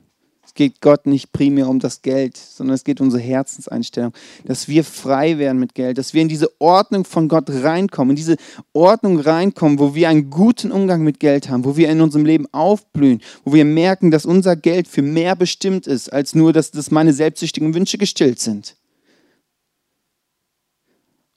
geht 0.58 0.82
Gott 0.82 1.06
nicht 1.06 1.32
primär 1.32 1.70
um 1.70 1.80
das 1.80 2.02
Geld, 2.02 2.36
sondern 2.36 2.74
es 2.74 2.84
geht 2.84 3.00
um 3.00 3.08
unsere 3.08 3.24
Herzenseinstellung, 3.24 4.12
dass 4.44 4.68
wir 4.68 4.84
frei 4.84 5.38
werden 5.38 5.60
mit 5.60 5.76
Geld, 5.76 5.98
dass 5.98 6.14
wir 6.14 6.22
in 6.22 6.28
diese 6.28 6.52
Ordnung 6.60 7.06
von 7.06 7.30
Gott 7.30 7.50
reinkommen, 7.50 8.10
in 8.10 8.16
diese 8.18 8.36
Ordnung 8.74 9.20
reinkommen, 9.20 9.80
wo 9.80 9.96
wir 9.96 10.10
einen 10.10 10.30
guten 10.30 10.72
Umgang 10.72 11.04
mit 11.04 11.22
Geld 11.22 11.50
haben, 11.50 11.64
wo 11.64 11.78
wir 11.78 11.90
in 11.90 12.02
unserem 12.02 12.26
Leben 12.26 12.48
aufblühen, 12.52 13.22
wo 13.46 13.54
wir 13.54 13.64
merken, 13.64 14.12
dass 14.12 14.26
unser 14.26 14.56
Geld 14.56 14.90
für 14.90 15.04
mehr 15.04 15.36
bestimmt 15.36 15.88
ist, 15.88 16.12
als 16.12 16.36
nur, 16.36 16.52
dass, 16.52 16.72
dass 16.72 16.92
meine 16.92 17.14
selbstsüchtigen 17.14 17.74
Wünsche 17.74 17.98
gestillt 17.98 18.40
sind. 18.40 18.76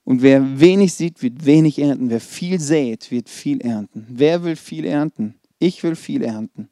Und 0.04 0.22
wer 0.22 0.58
wenig 0.58 0.94
sieht, 0.94 1.22
wird 1.22 1.44
wenig 1.44 1.78
ernten. 1.78 2.10
Wer 2.10 2.20
viel 2.20 2.58
sät, 2.58 3.10
wird 3.10 3.28
viel 3.28 3.60
ernten. 3.60 4.06
Wer 4.08 4.42
will 4.42 4.56
viel 4.56 4.84
ernten? 4.86 5.34
Ich 5.58 5.82
will 5.82 5.94
viel 5.94 6.22
ernten. 6.22 6.69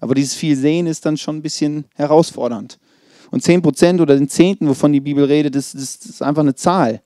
Aber 0.00 0.14
dieses 0.14 0.34
viel 0.34 0.56
Sehen 0.56 0.86
ist 0.86 1.06
dann 1.06 1.16
schon 1.16 1.36
ein 1.36 1.42
bisschen 1.42 1.84
herausfordernd. 1.94 2.78
Und 3.30 3.44
10% 3.44 4.00
oder 4.00 4.16
den 4.16 4.28
Zehnten, 4.28 4.68
wovon 4.68 4.92
die 4.92 5.00
Bibel 5.00 5.24
redet, 5.24 5.54
das, 5.54 5.72
das 5.72 5.96
ist 5.96 6.22
einfach 6.22 6.42
eine 6.42 6.54
Zahl. 6.54 7.00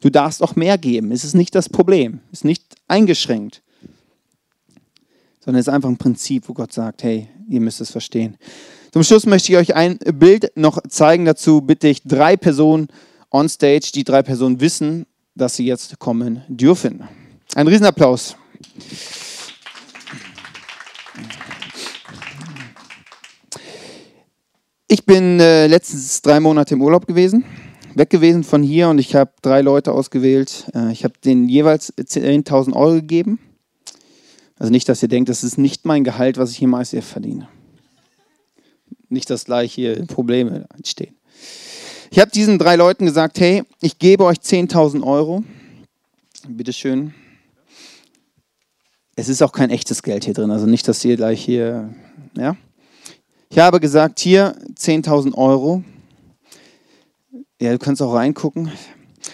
Du 0.00 0.10
darfst 0.10 0.42
auch 0.42 0.56
mehr 0.56 0.76
geben. 0.76 1.12
Es 1.12 1.24
ist 1.24 1.34
nicht 1.34 1.54
das 1.54 1.68
Problem. 1.68 2.20
Es 2.32 2.40
ist 2.40 2.44
nicht 2.44 2.64
eingeschränkt. 2.88 3.62
Sondern 5.38 5.60
es 5.60 5.68
ist 5.68 5.72
einfach 5.72 5.88
ein 5.88 5.96
Prinzip, 5.96 6.48
wo 6.48 6.52
Gott 6.52 6.72
sagt, 6.72 7.02
hey, 7.02 7.28
ihr 7.48 7.60
müsst 7.60 7.80
es 7.80 7.90
verstehen. 7.90 8.36
Zum 8.92 9.02
Schluss 9.02 9.24
möchte 9.24 9.52
ich 9.52 9.58
euch 9.58 9.74
ein 9.74 9.98
Bild 9.98 10.52
noch 10.56 10.82
zeigen. 10.88 11.24
Dazu 11.24 11.60
bitte 11.60 11.88
ich 11.88 12.02
drei 12.02 12.36
Personen 12.36 12.88
on 13.30 13.48
stage. 13.48 13.92
Die 13.94 14.04
drei 14.04 14.22
Personen 14.22 14.60
wissen, 14.60 15.06
dass 15.34 15.56
sie 15.56 15.64
jetzt 15.64 15.98
kommen 15.98 16.42
dürfen. 16.48 17.04
Ein 17.54 17.68
Riesenapplaus. 17.68 18.36
Ich 24.92 25.06
bin 25.06 25.38
äh, 25.38 25.68
letztens 25.68 26.20
drei 26.20 26.40
Monate 26.40 26.74
im 26.74 26.82
Urlaub 26.82 27.06
gewesen, 27.06 27.44
weg 27.94 28.10
gewesen 28.10 28.42
von 28.42 28.60
hier 28.60 28.88
und 28.88 28.98
ich 28.98 29.14
habe 29.14 29.30
drei 29.40 29.60
Leute 29.60 29.92
ausgewählt. 29.92 30.66
Äh, 30.74 30.90
ich 30.90 31.04
habe 31.04 31.14
denen 31.24 31.48
jeweils 31.48 31.96
10.000 31.96 32.74
Euro 32.74 32.94
gegeben. 32.94 33.38
Also 34.58 34.72
nicht, 34.72 34.88
dass 34.88 35.00
ihr 35.00 35.08
denkt, 35.08 35.28
das 35.28 35.44
ist 35.44 35.58
nicht 35.58 35.86
mein 35.86 36.02
Gehalt, 36.02 36.38
was 36.38 36.50
ich 36.50 36.56
hier 36.56 36.66
meist 36.66 36.92
verdiene. 37.04 37.48
Nicht, 39.08 39.30
dass 39.30 39.44
gleich 39.44 39.72
hier 39.72 40.06
Probleme 40.06 40.66
entstehen. 40.76 41.14
Ich 42.10 42.18
habe 42.18 42.32
diesen 42.32 42.58
drei 42.58 42.74
Leuten 42.74 43.06
gesagt, 43.06 43.38
hey, 43.38 43.62
ich 43.80 44.00
gebe 44.00 44.24
euch 44.24 44.38
10.000 44.38 45.04
Euro. 45.04 45.44
Bitteschön. 46.48 47.14
Es 49.14 49.28
ist 49.28 49.40
auch 49.40 49.52
kein 49.52 49.70
echtes 49.70 50.02
Geld 50.02 50.24
hier 50.24 50.34
drin, 50.34 50.50
also 50.50 50.66
nicht, 50.66 50.88
dass 50.88 51.04
ihr 51.04 51.14
gleich 51.14 51.44
hier, 51.44 51.94
ja. 52.36 52.56
Ich 53.52 53.58
habe 53.58 53.80
gesagt, 53.80 54.20
hier 54.20 54.54
10.000 54.76 55.34
Euro. 55.34 55.82
Ja, 57.60 57.72
du 57.72 57.78
kannst 57.80 58.00
auch 58.00 58.14
reingucken. 58.14 58.70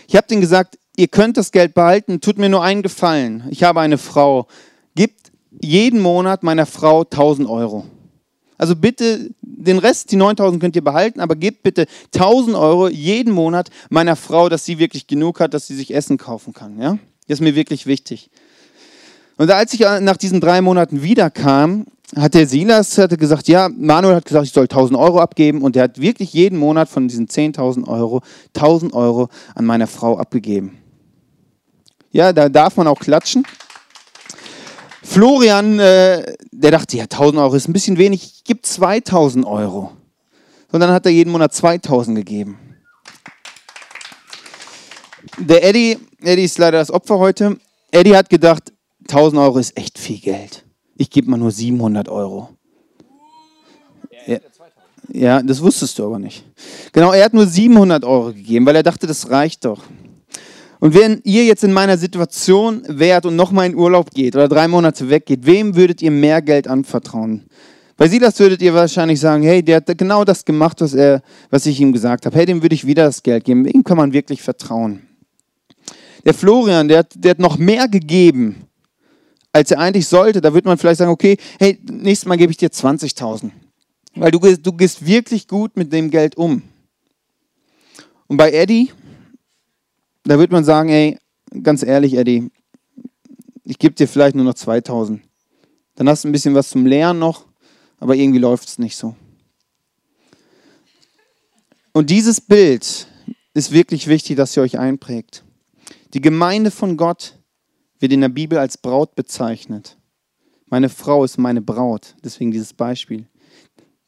Ich 0.09 0.17
habe 0.17 0.27
denen 0.27 0.41
gesagt, 0.41 0.79
ihr 0.97 1.09
könnt 1.09 1.37
das 1.37 1.53
Geld 1.53 1.75
behalten, 1.75 2.23
tut 2.23 2.39
mir 2.39 2.49
nur 2.49 2.63
einen 2.63 2.81
Gefallen. 2.83 3.45
Ich 3.51 3.63
habe 3.63 3.81
eine 3.81 3.99
Frau. 3.99 4.47
Gibt 4.95 5.33
jeden 5.61 6.01
Monat 6.01 6.43
meiner 6.43 6.65
Frau 6.65 7.03
1000 7.03 7.47
Euro. 7.47 7.85
Also 8.57 8.75
bitte, 8.75 9.35
den 9.43 9.77
Rest, 9.77 10.11
die 10.13 10.17
9000 10.17 10.63
könnt 10.63 10.77
ihr 10.77 10.85
behalten, 10.85 11.21
aber 11.21 11.37
gebt 11.37 11.63
bitte 11.63 11.87
1000 12.15 12.57
Euro 12.57 12.89
jeden 12.89 13.35
Monat 13.35 13.69
meiner 13.91 14.17
Frau, 14.17 14.49
dass 14.49 14.65
sie 14.65 14.79
wirklich 14.79 15.07
genug 15.07 15.41
hat, 15.41 15.53
dass 15.53 15.67
sie 15.67 15.77
sich 15.77 15.93
Essen 15.93 16.17
kaufen 16.17 16.55
kann. 16.55 16.81
Ja? 16.81 16.99
Das 17.29 17.37
ist 17.37 17.43
mir 17.43 17.55
wirklich 17.55 17.85
wichtig. 17.85 18.31
Und 19.37 19.51
als 19.51 19.75
ich 19.75 19.81
nach 19.81 20.17
diesen 20.17 20.41
drei 20.41 20.63
Monaten 20.63 21.03
wiederkam, 21.03 21.85
hat 22.15 22.35
der 22.35 22.47
Silas 22.47 22.99
hatte 22.99 23.17
gesagt, 23.17 23.49
ja, 23.49 23.69
Manuel 23.69 24.17
hat 24.17 24.25
gesagt, 24.25 24.47
ich 24.47 24.53
soll 24.53 24.65
1000 24.65 24.99
Euro 24.99 25.21
abgeben 25.21 25.63
und 25.63 25.75
er 25.75 25.85
hat 25.85 26.01
wirklich 26.01 26.33
jeden 26.33 26.59
Monat 26.59 26.89
von 26.89 27.09
diesen 27.09 27.27
10.000 27.27 27.89
Euro 27.89 28.23
1000 28.55 28.93
Euro 28.95 29.29
an 29.55 29.65
meine 29.65 29.87
Frau 29.87 30.17
abgegeben. 30.17 30.79
Ja, 32.13 32.33
da 32.33 32.49
darf 32.49 32.77
man 32.77 32.87
auch 32.87 33.01
klatschen. 33.01 33.45
Florian, 35.03 35.79
äh, 35.79 36.37
der 36.53 36.71
dachte, 36.71 36.97
ja, 36.97 37.05
1000 37.05 37.39
Euro 37.41 37.55
ist 37.55 37.69
ein 37.69 37.73
bisschen 37.73 37.99
wenig, 37.99 38.23
ich 38.25 38.45
gebe 38.45 38.63
2000 38.63 39.45
Euro. 39.45 39.93
Und 40.73 40.81
dann 40.81 40.91
hat 40.91 41.07
er 41.07 41.13
jeden 41.13 41.31
Monat 41.31 41.55
2000 41.55 42.17
gegeben. 42.17 42.59
Der 45.39 45.65
Eddie, 45.65 45.99
Eddie 46.23 46.45
ist 46.45 46.59
leider 46.59 46.79
das 46.79 46.91
Opfer 46.91 47.19
heute. 47.19 47.59
Eddie 47.91 48.17
hat 48.17 48.31
gedacht, 48.31 48.73
1000 49.09 49.41
Euro 49.41 49.59
ist 49.59 49.77
echt 49.77 49.99
viel 49.99 50.19
Geld 50.19 50.66
ich 50.97 51.11
gebe 51.11 51.31
mal 51.31 51.37
nur 51.37 51.51
700 51.51 52.09
Euro. 52.09 52.49
Ja, 54.27 54.39
ja, 55.09 55.43
das 55.43 55.63
wusstest 55.63 55.99
du 55.99 56.07
aber 56.07 56.19
nicht. 56.19 56.45
Genau, 56.93 57.13
er 57.13 57.25
hat 57.25 57.35
nur 57.35 57.47
700 57.47 58.05
Euro 58.05 58.33
gegeben, 58.33 58.67
weil 58.67 58.77
er 58.77 58.83
dachte, 58.83 59.07
das 59.07 59.31
reicht 59.31 59.65
doch. 59.65 59.83
Und 60.79 60.95
wenn 60.95 61.21
ihr 61.25 61.45
jetzt 61.45 61.65
in 61.65 61.73
meiner 61.73 61.97
Situation 61.97 62.83
wärt 62.87 63.25
und 63.25 63.37
nochmal 63.37 63.67
in 63.67 63.77
Urlaub 63.77 64.11
geht 64.11 64.35
oder 64.35 64.49
drei 64.49 64.69
Monate 64.69 65.09
weggeht, 65.09 65.47
wem 65.47 65.75
würdet 65.75 66.03
ihr 66.03 66.11
mehr 66.11 66.43
Geld 66.43 66.69
anvertrauen? 66.69 67.45
Bei 67.97 68.09
Silas 68.09 68.39
würdet 68.39 68.61
ihr 68.61 68.75
wahrscheinlich 68.75 69.19
sagen, 69.19 69.43
hey, 69.43 69.63
der 69.63 69.77
hat 69.77 69.97
genau 69.97 70.23
das 70.25 70.45
gemacht, 70.45 70.83
was, 70.83 70.93
er, 70.93 71.23
was 71.49 71.65
ich 71.65 71.81
ihm 71.81 71.93
gesagt 71.93 72.27
habe. 72.27 72.37
Hey, 72.37 72.45
dem 72.45 72.61
würde 72.61 72.75
ich 72.75 72.87
wieder 72.87 73.05
das 73.05 73.23
Geld 73.23 73.45
geben. 73.45 73.65
Ihm 73.67 73.85
kann 73.85 73.97
man 73.97 74.13
wirklich 74.13 74.43
vertrauen. 74.43 75.03
Der 76.27 76.35
Florian, 76.35 76.89
der 76.89 76.99
hat, 76.99 77.13
der 77.15 77.31
hat 77.31 77.39
noch 77.39 77.57
mehr 77.57 77.89
gegeben 77.89 78.66
als 79.57 79.71
er 79.71 79.79
eigentlich 79.79 80.07
sollte, 80.07 80.43
da 80.43 80.53
würde 80.53 80.69
man 80.69 80.77
vielleicht 80.77 80.99
sagen, 80.99 81.11
okay, 81.11 81.39
hey, 81.59 81.79
nächstes 81.91 82.29
Mal 82.29 82.37
gebe 82.37 82.51
ich 82.51 82.59
dir 82.59 82.69
20.000. 82.69 83.51
Weil 84.15 84.31
du, 84.31 84.39
du 84.39 84.73
gehst 84.75 85.07
wirklich 85.07 85.49
gut 85.49 85.79
mit 85.79 85.91
dem 85.95 86.11
Geld 86.11 86.37
um. 86.37 86.63
Und 88.27 88.37
bei 88.37 88.53
Eddie, 88.53 88.93
da 90.25 90.39
würde 90.39 90.53
man 90.53 90.63
sagen, 90.63 90.91
ey, 90.91 91.19
ganz 91.63 91.83
ehrlich, 91.83 92.15
Eddie, 92.19 92.51
ich 93.65 93.79
gebe 93.79 93.95
dir 93.95 94.07
vielleicht 94.07 94.37
nur 94.37 94.45
noch 94.45 94.55
2000. 94.55 95.23
Dann 95.95 96.09
hast 96.09 96.25
du 96.25 96.29
ein 96.29 96.33
bisschen 96.33 96.55
was 96.55 96.69
zum 96.69 96.85
Lernen 96.85 97.19
noch, 97.19 97.47
aber 97.99 98.15
irgendwie 98.15 98.41
läuft 98.41 98.69
es 98.69 98.79
nicht 98.79 98.97
so. 98.97 99.17
Und 101.95 102.11
dieses 102.11 102.43
Bild 102.43 103.07
ist 103.55 103.73
wirklich 103.73 104.07
wichtig, 104.07 104.37
dass 104.37 104.55
ihr 104.55 104.63
euch 104.63 104.79
einprägt. 104.79 105.45
Die 106.13 106.21
Gemeinde 106.21 106.71
von 106.71 106.99
Gott 106.99 107.36
wird 107.99 108.13
in 108.13 108.21
der 108.21 108.29
Bibel 108.29 108.59
als 108.59 108.79
Braut 108.79 109.15
bezeichnet. 109.15 109.97
Meine 110.67 110.89
Frau 110.89 111.25
ist 111.25 111.39
meine 111.39 111.63
Braut, 111.63 112.15
deswegen 112.25 112.51
dieses 112.51 112.73
Beispiel. 112.73 113.27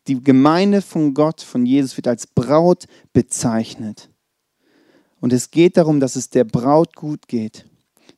Die 0.06 0.22
Gemeinde 0.22 0.82
von 0.82 1.14
Gott, 1.14 1.40
von 1.40 1.66
Jesus, 1.66 1.96
wird 1.96 2.08
als 2.08 2.26
Braut 2.26 2.86
bezeichnet. 3.12 4.08
Und 5.20 5.32
es 5.32 5.50
geht 5.50 5.76
darum, 5.76 6.00
dass 6.00 6.16
es 6.16 6.30
der 6.30 6.44
Braut 6.44 6.96
gut 6.96 7.28
geht. 7.28 7.66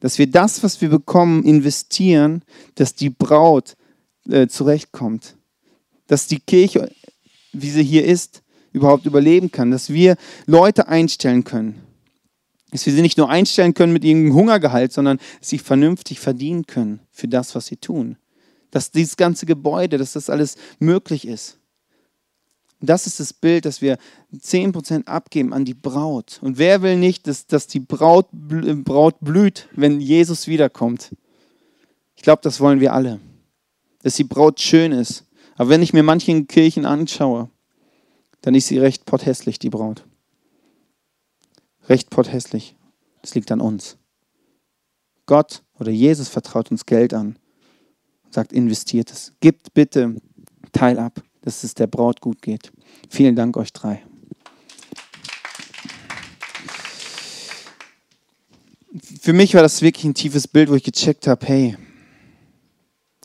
Dass 0.01 0.19
wir 0.19 0.31
das, 0.31 0.63
was 0.63 0.81
wir 0.81 0.89
bekommen, 0.89 1.45
investieren, 1.45 2.43
dass 2.77 2.95
die 2.95 3.11
Braut 3.11 3.77
äh, 4.29 4.47
zurechtkommt. 4.47 5.37
Dass 6.07 6.27
die 6.27 6.41
Kirche, 6.41 6.91
wie 7.53 7.71
sie 7.71 7.83
hier 7.83 8.05
ist, 8.05 8.43
überhaupt 8.73 9.05
überleben 9.05 9.51
kann. 9.51 9.71
Dass 9.71 9.91
wir 9.91 10.17
Leute 10.47 10.89
einstellen 10.89 11.45
können 11.45 11.90
dass 12.71 12.87
wir 12.87 12.93
sie 12.93 13.03
nicht 13.03 13.19
nur 13.19 13.31
einstellen 13.31 13.75
können 13.75 13.93
mit 13.93 14.05
ihrem 14.05 14.35
Hungergehalt, 14.35 14.93
sondern 14.93 15.19
sie 15.41 15.59
vernünftig 15.59 16.21
verdienen 16.21 16.67
können 16.67 17.01
für 17.11 17.29
das, 17.29 17.55
was 17.55 17.67
sie 17.67 17.77
tun. 17.77 18.17
Dass 18.71 18.91
dieses 18.91 19.17
ganze 19.17 19.47
Gebäude, 19.47 19.99
dass 19.99 20.13
das 20.13 20.31
alles 20.31 20.57
möglich 20.79 21.27
ist. 21.27 21.59
Das 22.81 23.07
ist 23.07 23.21
das 23.21 23.33
Bild, 23.33 23.67
dass 23.67 23.83
wir 23.83 23.99
10% 24.35 25.07
abgeben 25.07 25.53
an 25.53 25.65
die 25.65 25.75
Braut. 25.75 26.39
Und 26.43 26.57
wer 26.57 26.81
will 26.81 26.97
nicht, 26.97 27.27
dass, 27.27 27.47
dass 27.47 27.67
die 27.67 27.81
Braut, 27.81 28.29
Braut 28.33 29.17
blüht, 29.21 29.69
wenn 29.73 30.01
Jesus 30.01 30.47
wiederkommt? 30.47 31.15
Ich 32.17 32.23
glaube, 32.23 32.41
das 32.43 32.61
wollen 32.61 32.81
wir 32.81 32.95
alle. 32.95 33.21
Dass 34.03 34.15
die 34.15 34.25
Braut 34.25 34.61
schön 34.61 34.93
ist, 34.93 35.27
Aber 35.57 35.69
wenn 35.69 35.83
ich 35.83 35.93
mir 35.93 36.03
manche 36.03 36.45
Kirchen 36.45 36.87
anschaue, 36.87 37.51
dann 38.41 38.55
ist 38.55 38.69
sie 38.69 38.79
recht 38.79 39.05
potthässlich, 39.05 39.59
die 39.59 39.69
Braut. 39.69 40.07
Recht 41.91 42.09
potthässlich. 42.09 42.77
Das 43.21 43.35
liegt 43.35 43.51
an 43.51 43.61
uns. 43.61 43.99
Gott 45.27 45.65
oder 45.79 45.91
Jesus 45.91 46.29
vertraut 46.29 46.71
uns 46.71 46.87
Geld 46.87 47.13
an 47.13 47.37
und 48.25 48.33
sagt, 48.33 48.53
investiert 48.53 49.11
es. 49.11 49.33
Gebt 49.41 49.75
bitte 49.75 50.15
Teil 50.73 51.01
ab, 51.01 51.21
dass 51.43 51.65
es 51.65 51.75
der 51.75 51.89
Braut 51.89 52.21
gut 52.21 52.43
geht. 52.43 52.73
Vielen 53.09 53.35
Dank 53.35 53.57
euch 53.57 53.73
drei. 53.73 54.03
Für 59.21 59.33
mich 59.33 59.55
war 59.55 59.63
das 59.63 59.83
wirklich 59.83 60.05
ein 60.05 60.15
tiefes 60.15 60.47
Bild, 60.47 60.71
wo 60.71 60.77
ich 60.77 60.85
gecheckt 60.85 61.27
habe, 61.27 61.45
hey, 61.47 61.77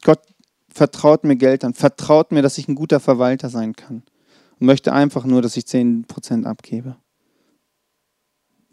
Gott 0.03 0.21
vertraut 0.69 1.23
mir 1.23 1.35
Geld 1.35 1.63
an, 1.63 1.75
vertraut 1.75 2.31
mir, 2.31 2.41
dass 2.41 2.57
ich 2.57 2.67
ein 2.67 2.75
guter 2.75 2.99
Verwalter 2.99 3.49
sein 3.49 3.75
kann 3.75 4.03
und 4.59 4.65
möchte 4.65 4.91
einfach 4.91 5.23
nur, 5.25 5.43
dass 5.43 5.55
ich 5.55 5.65
10% 5.65 6.45
abgebe. 6.45 6.97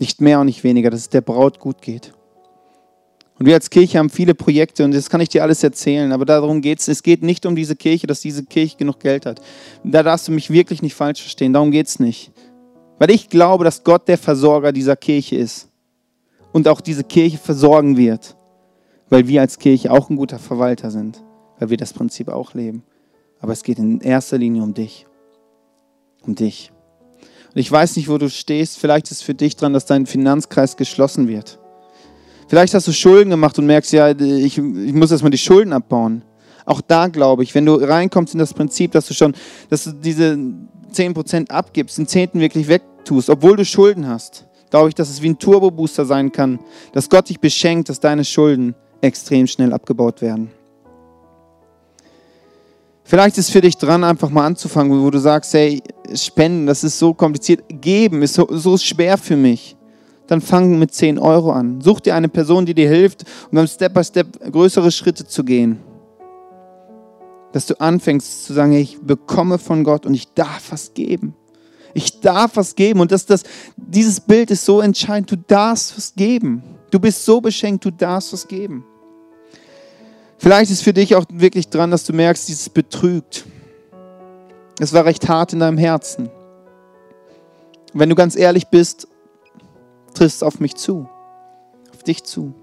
Nicht 0.02 0.20
mehr 0.20 0.40
und 0.40 0.46
nicht 0.46 0.64
weniger, 0.64 0.90
dass 0.90 1.02
es 1.02 1.08
der 1.10 1.20
Braut 1.20 1.60
gut 1.60 1.80
geht. 1.80 2.12
Und 3.38 3.46
wir 3.46 3.54
als 3.54 3.70
Kirche 3.70 4.00
haben 4.00 4.10
viele 4.10 4.34
Projekte 4.34 4.84
und 4.84 4.92
das 4.92 5.08
kann 5.08 5.20
ich 5.20 5.28
dir 5.28 5.44
alles 5.44 5.62
erzählen, 5.62 6.10
aber 6.10 6.24
darum 6.24 6.60
geht 6.60 6.80
es. 6.80 6.88
Es 6.88 7.04
geht 7.04 7.22
nicht 7.22 7.46
um 7.46 7.54
diese 7.54 7.76
Kirche, 7.76 8.08
dass 8.08 8.20
diese 8.20 8.44
Kirche 8.44 8.76
genug 8.76 8.98
Geld 8.98 9.26
hat. 9.26 9.40
Da 9.84 10.02
darfst 10.02 10.26
du 10.26 10.32
mich 10.32 10.50
wirklich 10.50 10.82
nicht 10.82 10.96
falsch 10.96 11.22
verstehen, 11.22 11.52
darum 11.52 11.70
geht 11.70 11.86
es 11.86 12.00
nicht. 12.00 12.32
Weil 12.98 13.12
ich 13.12 13.28
glaube, 13.28 13.62
dass 13.62 13.84
Gott 13.84 14.08
der 14.08 14.18
Versorger 14.18 14.72
dieser 14.72 14.96
Kirche 14.96 15.36
ist 15.36 15.68
und 16.50 16.66
auch 16.66 16.80
diese 16.80 17.04
Kirche 17.04 17.38
versorgen 17.38 17.96
wird, 17.96 18.36
weil 19.08 19.28
wir 19.28 19.40
als 19.40 19.56
Kirche 19.60 19.92
auch 19.92 20.10
ein 20.10 20.16
guter 20.16 20.40
Verwalter 20.40 20.90
sind, 20.90 21.22
weil 21.60 21.70
wir 21.70 21.76
das 21.76 21.92
Prinzip 21.92 22.28
auch 22.28 22.54
leben. 22.54 22.82
Aber 23.38 23.52
es 23.52 23.62
geht 23.62 23.78
in 23.78 24.00
erster 24.00 24.36
Linie 24.36 24.64
um 24.64 24.74
dich 24.74 25.06
um 26.26 26.34
dich. 26.34 26.72
Und 27.54 27.60
ich 27.60 27.70
weiß 27.70 27.96
nicht, 27.96 28.08
wo 28.08 28.18
du 28.18 28.30
stehst. 28.30 28.78
Vielleicht 28.78 29.06
ist 29.06 29.18
es 29.18 29.22
für 29.22 29.34
dich 29.34 29.56
dran, 29.56 29.72
dass 29.72 29.86
dein 29.86 30.06
Finanzkreis 30.06 30.76
geschlossen 30.76 31.28
wird. 31.28 31.58
Vielleicht 32.48 32.74
hast 32.74 32.86
du 32.86 32.92
Schulden 32.92 33.30
gemacht 33.30 33.58
und 33.58 33.66
merkst, 33.66 33.92
ja, 33.92 34.10
ich, 34.10 34.58
ich 34.58 34.92
muss 34.92 35.10
erstmal 35.10 35.30
die 35.30 35.38
Schulden 35.38 35.72
abbauen. 35.72 36.22
Auch 36.64 36.80
da 36.80 37.08
glaube 37.08 37.42
ich, 37.42 37.54
wenn 37.54 37.66
du 37.66 37.74
reinkommst 37.74 38.34
in 38.34 38.38
das 38.38 38.54
Prinzip, 38.54 38.92
dass 38.92 39.06
du 39.06 39.14
schon, 39.14 39.34
dass 39.68 39.84
du 39.84 39.92
diese 39.92 40.38
10% 40.92 41.50
abgibst, 41.50 41.98
den 41.98 42.06
Zehnten 42.06 42.40
wirklich 42.40 42.68
wegtust, 42.68 43.30
obwohl 43.30 43.56
du 43.56 43.64
Schulden 43.64 44.06
hast, 44.06 44.46
glaube 44.70 44.88
ich, 44.88 44.94
dass 44.94 45.10
es 45.10 45.22
wie 45.22 45.30
ein 45.30 45.38
Turbo-Booster 45.38 46.04
sein 46.04 46.30
kann, 46.30 46.60
dass 46.92 47.08
Gott 47.08 47.28
dich 47.28 47.40
beschenkt, 47.40 47.88
dass 47.88 48.00
deine 48.00 48.24
Schulden 48.24 48.74
extrem 49.00 49.46
schnell 49.46 49.72
abgebaut 49.72 50.22
werden. 50.22 50.50
Vielleicht 53.12 53.36
ist 53.36 53.48
es 53.48 53.52
für 53.52 53.60
dich 53.60 53.76
dran, 53.76 54.04
einfach 54.04 54.30
mal 54.30 54.46
anzufangen, 54.46 55.04
wo 55.04 55.10
du 55.10 55.18
sagst, 55.18 55.52
hey, 55.52 55.82
Spenden, 56.14 56.66
das 56.66 56.82
ist 56.82 56.98
so 56.98 57.12
kompliziert, 57.12 57.62
geben 57.68 58.22
ist 58.22 58.32
so, 58.32 58.48
so 58.50 58.78
schwer 58.78 59.18
für 59.18 59.36
mich. 59.36 59.76
Dann 60.28 60.40
fang 60.40 60.78
mit 60.78 60.94
10 60.94 61.18
Euro 61.18 61.52
an. 61.52 61.82
Such 61.82 62.00
dir 62.00 62.14
eine 62.14 62.30
Person, 62.30 62.64
die 62.64 62.72
dir 62.72 62.88
hilft, 62.88 63.24
um 63.50 63.56
dann 63.56 63.68
Step 63.68 63.92
by 63.92 64.02
Step 64.02 64.50
größere 64.50 64.90
Schritte 64.90 65.26
zu 65.26 65.44
gehen. 65.44 65.78
Dass 67.52 67.66
du 67.66 67.78
anfängst 67.78 68.46
zu 68.46 68.54
sagen, 68.54 68.72
hey, 68.72 68.80
ich 68.80 68.98
bekomme 68.98 69.58
von 69.58 69.84
Gott 69.84 70.06
und 70.06 70.14
ich 70.14 70.32
darf 70.32 70.72
was 70.72 70.94
geben. 70.94 71.34
Ich 71.92 72.20
darf 72.20 72.56
was 72.56 72.74
geben. 72.74 73.00
Und 73.00 73.12
das, 73.12 73.26
das, 73.26 73.42
dieses 73.76 74.20
Bild 74.20 74.50
ist 74.50 74.64
so 74.64 74.80
entscheidend. 74.80 75.30
Du 75.30 75.36
darfst 75.36 75.98
was 75.98 76.14
geben. 76.14 76.62
Du 76.90 76.98
bist 76.98 77.26
so 77.26 77.42
beschenkt, 77.42 77.84
du 77.84 77.90
darfst 77.90 78.32
was 78.32 78.48
geben. 78.48 78.86
Vielleicht 80.42 80.72
ist 80.72 80.82
für 80.82 80.92
dich 80.92 81.14
auch 81.14 81.24
wirklich 81.30 81.68
dran, 81.68 81.92
dass 81.92 82.02
du 82.02 82.12
merkst, 82.12 82.48
dieses 82.48 82.68
betrügt. 82.68 83.44
Es 84.80 84.92
war 84.92 85.04
recht 85.04 85.28
hart 85.28 85.52
in 85.52 85.60
deinem 85.60 85.78
Herzen. 85.78 86.30
Wenn 87.94 88.08
du 88.08 88.16
ganz 88.16 88.34
ehrlich 88.34 88.66
bist, 88.66 89.06
triffst 90.14 90.38
es 90.38 90.42
auf 90.42 90.58
mich 90.58 90.74
zu, 90.74 91.08
auf 91.92 92.02
dich 92.02 92.24
zu. 92.24 92.54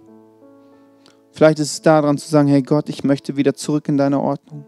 Vielleicht 1.32 1.60
ist 1.60 1.72
es 1.72 1.82
daran 1.82 2.18
zu 2.18 2.30
sagen, 2.30 2.50
hey 2.50 2.62
Gott, 2.64 2.90
ich 2.90 3.06
möchte 3.06 3.38
wieder 3.38 3.54
zurück 3.54 3.88
in 3.88 3.96
deine 3.96 4.20
Ordnung. 4.20 4.66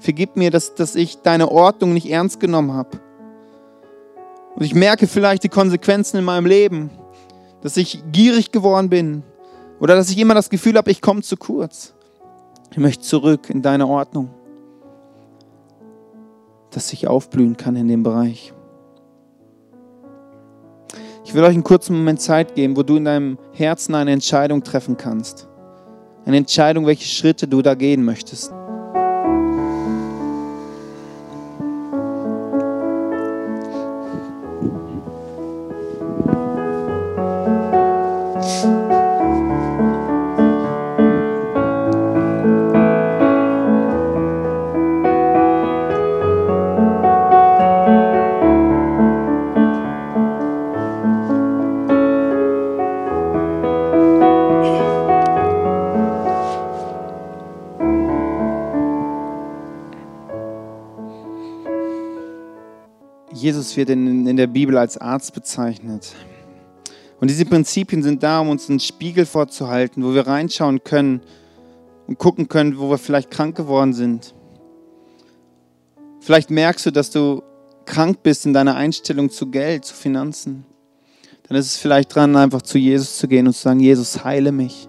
Vergib 0.00 0.34
mir, 0.34 0.50
dass, 0.50 0.74
dass 0.74 0.96
ich 0.96 1.18
deine 1.18 1.52
Ordnung 1.52 1.94
nicht 1.94 2.10
ernst 2.10 2.40
genommen 2.40 2.72
habe. 2.72 2.98
Und 4.56 4.64
ich 4.64 4.74
merke 4.74 5.06
vielleicht 5.06 5.44
die 5.44 5.48
Konsequenzen 5.48 6.16
in 6.16 6.24
meinem 6.24 6.46
Leben, 6.46 6.90
dass 7.62 7.76
ich 7.76 8.02
gierig 8.10 8.50
geworden 8.50 8.90
bin 8.90 9.22
oder 9.78 9.94
dass 9.94 10.10
ich 10.10 10.18
immer 10.18 10.34
das 10.34 10.50
Gefühl 10.50 10.76
habe, 10.76 10.90
ich 10.90 11.00
komme 11.00 11.22
zu 11.22 11.36
kurz. 11.36 11.95
Ich 12.70 12.78
möchte 12.78 13.02
zurück 13.02 13.50
in 13.50 13.62
deine 13.62 13.86
Ordnung, 13.86 14.30
dass 16.70 16.92
ich 16.92 17.08
aufblühen 17.08 17.56
kann 17.56 17.76
in 17.76 17.88
dem 17.88 18.02
Bereich. 18.02 18.52
Ich 21.24 21.34
will 21.34 21.42
euch 21.42 21.54
einen 21.54 21.64
kurzen 21.64 21.96
Moment 21.96 22.20
Zeit 22.20 22.54
geben, 22.54 22.76
wo 22.76 22.82
du 22.82 22.96
in 22.96 23.04
deinem 23.04 23.38
Herzen 23.52 23.94
eine 23.94 24.12
Entscheidung 24.12 24.62
treffen 24.62 24.96
kannst. 24.96 25.48
Eine 26.24 26.36
Entscheidung, 26.36 26.86
welche 26.86 27.06
Schritte 27.06 27.48
du 27.48 27.62
da 27.62 27.74
gehen 27.74 28.04
möchtest. 28.04 28.52
Wird 63.76 63.90
in, 63.90 64.26
in 64.26 64.36
der 64.36 64.46
Bibel 64.46 64.76
als 64.78 64.98
Arzt 64.98 65.34
bezeichnet. 65.34 66.14
Und 67.20 67.30
diese 67.30 67.44
Prinzipien 67.44 68.02
sind 68.02 68.22
da, 68.22 68.40
um 68.40 68.50
uns 68.50 68.68
einen 68.68 68.80
Spiegel 68.80 69.26
vorzuhalten, 69.26 70.04
wo 70.04 70.14
wir 70.14 70.26
reinschauen 70.26 70.84
können 70.84 71.20
und 72.06 72.18
gucken 72.18 72.48
können, 72.48 72.78
wo 72.78 72.90
wir 72.90 72.98
vielleicht 72.98 73.30
krank 73.30 73.56
geworden 73.56 73.92
sind. 73.92 74.34
Vielleicht 76.20 76.50
merkst 76.50 76.86
du, 76.86 76.90
dass 76.90 77.10
du 77.10 77.42
krank 77.84 78.22
bist 78.22 78.46
in 78.46 78.52
deiner 78.52 78.76
Einstellung 78.76 79.30
zu 79.30 79.46
Geld, 79.50 79.84
zu 79.84 79.94
Finanzen. 79.94 80.66
Dann 81.48 81.56
ist 81.56 81.66
es 81.66 81.76
vielleicht 81.76 82.14
dran, 82.14 82.36
einfach 82.36 82.62
zu 82.62 82.78
Jesus 82.78 83.16
zu 83.18 83.28
gehen 83.28 83.46
und 83.46 83.52
zu 83.52 83.62
sagen, 83.62 83.80
Jesus, 83.80 84.24
heile 84.24 84.52
mich. 84.52 84.88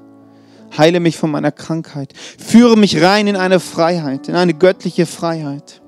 Heile 0.75 0.99
mich 0.99 1.17
von 1.17 1.31
meiner 1.31 1.51
Krankheit. 1.51 2.13
Führe 2.17 2.75
mich 2.75 3.01
rein 3.01 3.27
in 3.27 3.35
eine 3.35 3.59
Freiheit, 3.59 4.27
in 4.27 4.35
eine 4.35 4.53
göttliche 4.53 5.05
Freiheit. 5.05 5.81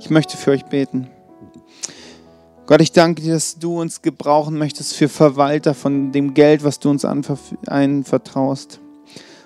Ich 0.00 0.10
möchte 0.10 0.36
für 0.36 0.52
euch 0.52 0.64
beten. 0.64 1.08
Gott, 2.66 2.80
ich 2.80 2.92
danke 2.92 3.22
dir, 3.22 3.34
dass 3.34 3.58
du 3.58 3.80
uns 3.80 4.02
gebrauchen 4.02 4.58
möchtest 4.58 4.94
für 4.94 5.08
Verwalter 5.08 5.74
von 5.74 6.12
dem 6.12 6.34
Geld, 6.34 6.62
was 6.62 6.78
du 6.78 6.90
uns 6.90 7.04
anvertraust. 7.04 8.78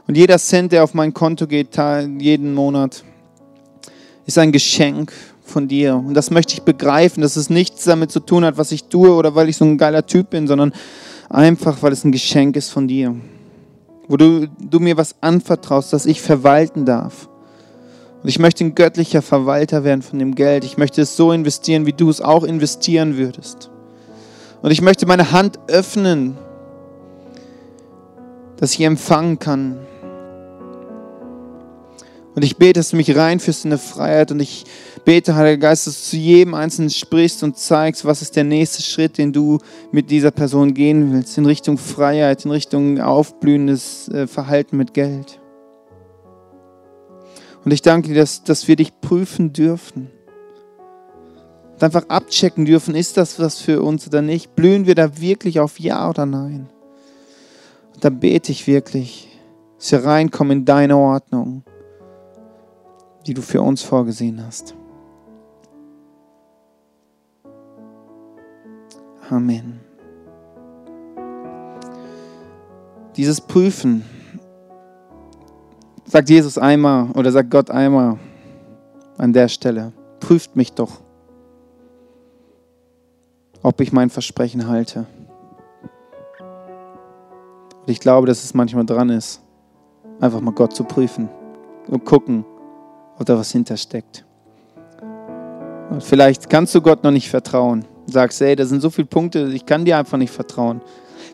Und 0.06 0.16
jeder 0.16 0.38
Cent, 0.38 0.72
der 0.72 0.84
auf 0.84 0.94
mein 0.94 1.14
Konto 1.14 1.46
geht, 1.46 1.76
jeden 2.18 2.52
Monat, 2.52 3.04
ist 4.26 4.38
ein 4.38 4.52
Geschenk 4.52 5.12
von 5.42 5.68
dir. 5.68 5.96
Und 5.96 6.14
das 6.14 6.30
möchte 6.30 6.54
ich 6.54 6.62
begreifen, 6.62 7.22
dass 7.22 7.36
es 7.36 7.48
nichts 7.48 7.84
damit 7.84 8.10
zu 8.10 8.20
tun 8.20 8.44
hat, 8.44 8.58
was 8.58 8.72
ich 8.72 8.84
tue 8.84 9.12
oder 9.12 9.34
weil 9.34 9.48
ich 9.48 9.56
so 9.56 9.64
ein 9.64 9.78
geiler 9.78 10.04
Typ 10.04 10.30
bin, 10.30 10.46
sondern 10.46 10.72
einfach, 11.28 11.82
weil 11.82 11.92
es 11.92 12.04
ein 12.04 12.12
Geschenk 12.12 12.56
ist 12.56 12.70
von 12.70 12.88
dir. 12.88 13.14
Wo 14.08 14.16
du, 14.16 14.48
du 14.48 14.80
mir 14.80 14.96
was 14.96 15.14
anvertraust, 15.20 15.92
das 15.92 16.06
ich 16.06 16.20
verwalten 16.20 16.84
darf. 16.84 17.28
Und 18.22 18.28
ich 18.28 18.38
möchte 18.38 18.64
ein 18.64 18.74
göttlicher 18.74 19.20
Verwalter 19.20 19.82
werden 19.82 20.02
von 20.02 20.18
dem 20.18 20.34
Geld. 20.34 20.64
Ich 20.64 20.78
möchte 20.78 21.02
es 21.02 21.16
so 21.16 21.32
investieren, 21.32 21.86
wie 21.86 21.92
du 21.92 22.08
es 22.08 22.20
auch 22.20 22.44
investieren 22.44 23.16
würdest. 23.16 23.70
Und 24.62 24.70
ich 24.70 24.80
möchte 24.80 25.06
meine 25.06 25.32
Hand 25.32 25.58
öffnen, 25.66 26.38
dass 28.58 28.74
ich 28.74 28.82
empfangen 28.82 29.40
kann. 29.40 29.76
Und 32.36 32.44
ich 32.44 32.56
bete, 32.56 32.78
dass 32.78 32.90
du 32.90 32.96
mich 32.96 33.14
reinführst 33.14 33.64
in 33.64 33.72
eine 33.72 33.78
Freiheit. 33.78 34.30
Und 34.30 34.38
ich 34.38 34.64
bete, 35.04 35.34
Heiliger 35.34 35.68
Geist, 35.68 35.88
dass 35.88 35.96
du 35.96 36.10
zu 36.10 36.16
jedem 36.16 36.54
Einzelnen 36.54 36.90
sprichst 36.90 37.42
und 37.42 37.58
zeigst, 37.58 38.04
was 38.04 38.22
ist 38.22 38.36
der 38.36 38.44
nächste 38.44 38.82
Schritt, 38.82 39.18
den 39.18 39.32
du 39.32 39.58
mit 39.90 40.10
dieser 40.12 40.30
Person 40.30 40.74
gehen 40.74 41.12
willst. 41.12 41.36
In 41.36 41.44
Richtung 41.44 41.76
Freiheit, 41.76 42.44
in 42.44 42.52
Richtung 42.52 43.00
aufblühendes 43.00 44.08
äh, 44.08 44.28
Verhalten 44.28 44.76
mit 44.76 44.94
Geld. 44.94 45.41
Und 47.64 47.70
ich 47.72 47.82
danke 47.82 48.08
dir, 48.08 48.14
dass, 48.14 48.42
dass 48.42 48.68
wir 48.68 48.76
dich 48.76 49.00
prüfen 49.00 49.52
dürfen. 49.52 50.10
Und 51.74 51.82
einfach 51.82 52.08
abchecken 52.08 52.64
dürfen, 52.64 52.94
ist 52.94 53.16
das 53.16 53.38
was 53.38 53.60
für 53.60 53.82
uns 53.82 54.06
oder 54.06 54.22
nicht? 54.22 54.54
Blühen 54.54 54.86
wir 54.86 54.94
da 54.94 55.20
wirklich 55.20 55.60
auf 55.60 55.78
Ja 55.78 56.08
oder 56.08 56.26
Nein? 56.26 56.68
Und 57.94 58.04
da 58.04 58.10
bete 58.10 58.52
ich 58.52 58.66
wirklich, 58.66 59.28
dass 59.78 59.92
wir 59.92 60.04
reinkommen 60.04 60.58
in 60.58 60.64
deine 60.64 60.96
Ordnung. 60.96 61.64
die 63.26 63.34
du 63.34 63.42
für 63.42 63.62
uns 63.62 63.82
vorgesehen 63.82 64.44
hast. 64.44 64.74
Amen. 69.30 69.80
Dieses 73.16 73.40
Prüfen, 73.40 74.04
sagt 76.12 76.28
Jesus 76.28 76.58
einmal 76.58 77.10
oder 77.12 77.32
sagt 77.32 77.50
Gott 77.50 77.70
einmal 77.70 78.18
an 79.16 79.32
der 79.32 79.48
Stelle, 79.48 79.92
prüft 80.20 80.56
mich 80.56 80.74
doch, 80.74 81.00
ob 83.62 83.80
ich 83.80 83.92
mein 83.92 84.10
Versprechen 84.10 84.68
halte. 84.68 85.06
Und 87.80 87.88
ich 87.88 87.98
glaube, 87.98 88.26
dass 88.26 88.44
es 88.44 88.52
manchmal 88.52 88.84
dran 88.84 89.08
ist, 89.08 89.40
einfach 90.20 90.42
mal 90.42 90.52
Gott 90.52 90.76
zu 90.76 90.84
prüfen 90.84 91.30
und 91.88 92.04
gucken, 92.04 92.44
ob 93.18 93.24
da 93.24 93.38
was 93.38 93.50
hintersteckt. 93.50 94.26
Und 95.88 96.02
vielleicht 96.02 96.50
kannst 96.50 96.74
du 96.74 96.82
Gott 96.82 97.02
noch 97.04 97.10
nicht 97.10 97.30
vertrauen. 97.30 97.86
Sagst, 98.06 98.38
hey, 98.42 98.54
da 98.54 98.66
sind 98.66 98.82
so 98.82 98.90
viele 98.90 99.06
Punkte, 99.06 99.50
ich 99.54 99.64
kann 99.64 99.86
dir 99.86 99.96
einfach 99.96 100.18
nicht 100.18 100.32
vertrauen. 100.32 100.82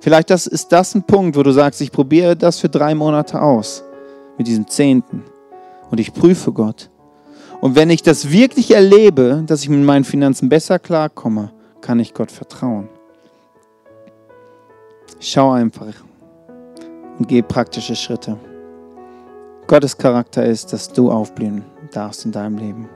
Vielleicht 0.01 0.31
das, 0.31 0.47
ist 0.47 0.71
das 0.71 0.95
ein 0.95 1.03
Punkt, 1.03 1.37
wo 1.37 1.43
du 1.43 1.51
sagst, 1.51 1.81
ich 1.81 1.91
probiere 1.91 2.37
das 2.37 2.61
für 2.61 2.69
drei 2.69 2.95
Monate 2.95 3.43
aus, 3.43 3.83
mit 4.39 4.47
diesem 4.47 4.67
Zehnten. 4.67 5.25
Und 5.91 6.01
ich 6.01 6.15
prüfe 6.15 6.53
Gott. 6.53 6.91
Und 7.61 7.75
wenn 7.75 7.91
ich 7.91 8.03
das 8.03 8.31
wirklich 8.31 8.71
erlebe, 8.71 9.43
dass 9.47 9.63
ich 9.63 9.69
mit 9.69 9.85
meinen 9.85 10.05
Finanzen 10.05 10.49
besser 10.49 10.79
klarkomme, 10.79 11.53
kann 11.81 11.99
ich 11.99 12.15
Gott 12.15 12.31
vertrauen. 12.31 12.89
Schau 15.21 15.51
einfach 15.51 15.95
und 17.19 17.27
geh 17.27 17.43
praktische 17.43 17.97
Schritte. 17.97 18.39
Gottes 19.67 19.99
Charakter 19.99 20.47
ist, 20.47 20.73
dass 20.73 20.93
du 20.93 21.11
aufblühen 21.11 21.65
darfst 21.93 22.25
in 22.25 22.33
deinem 22.33 22.57
Leben. 22.57 22.89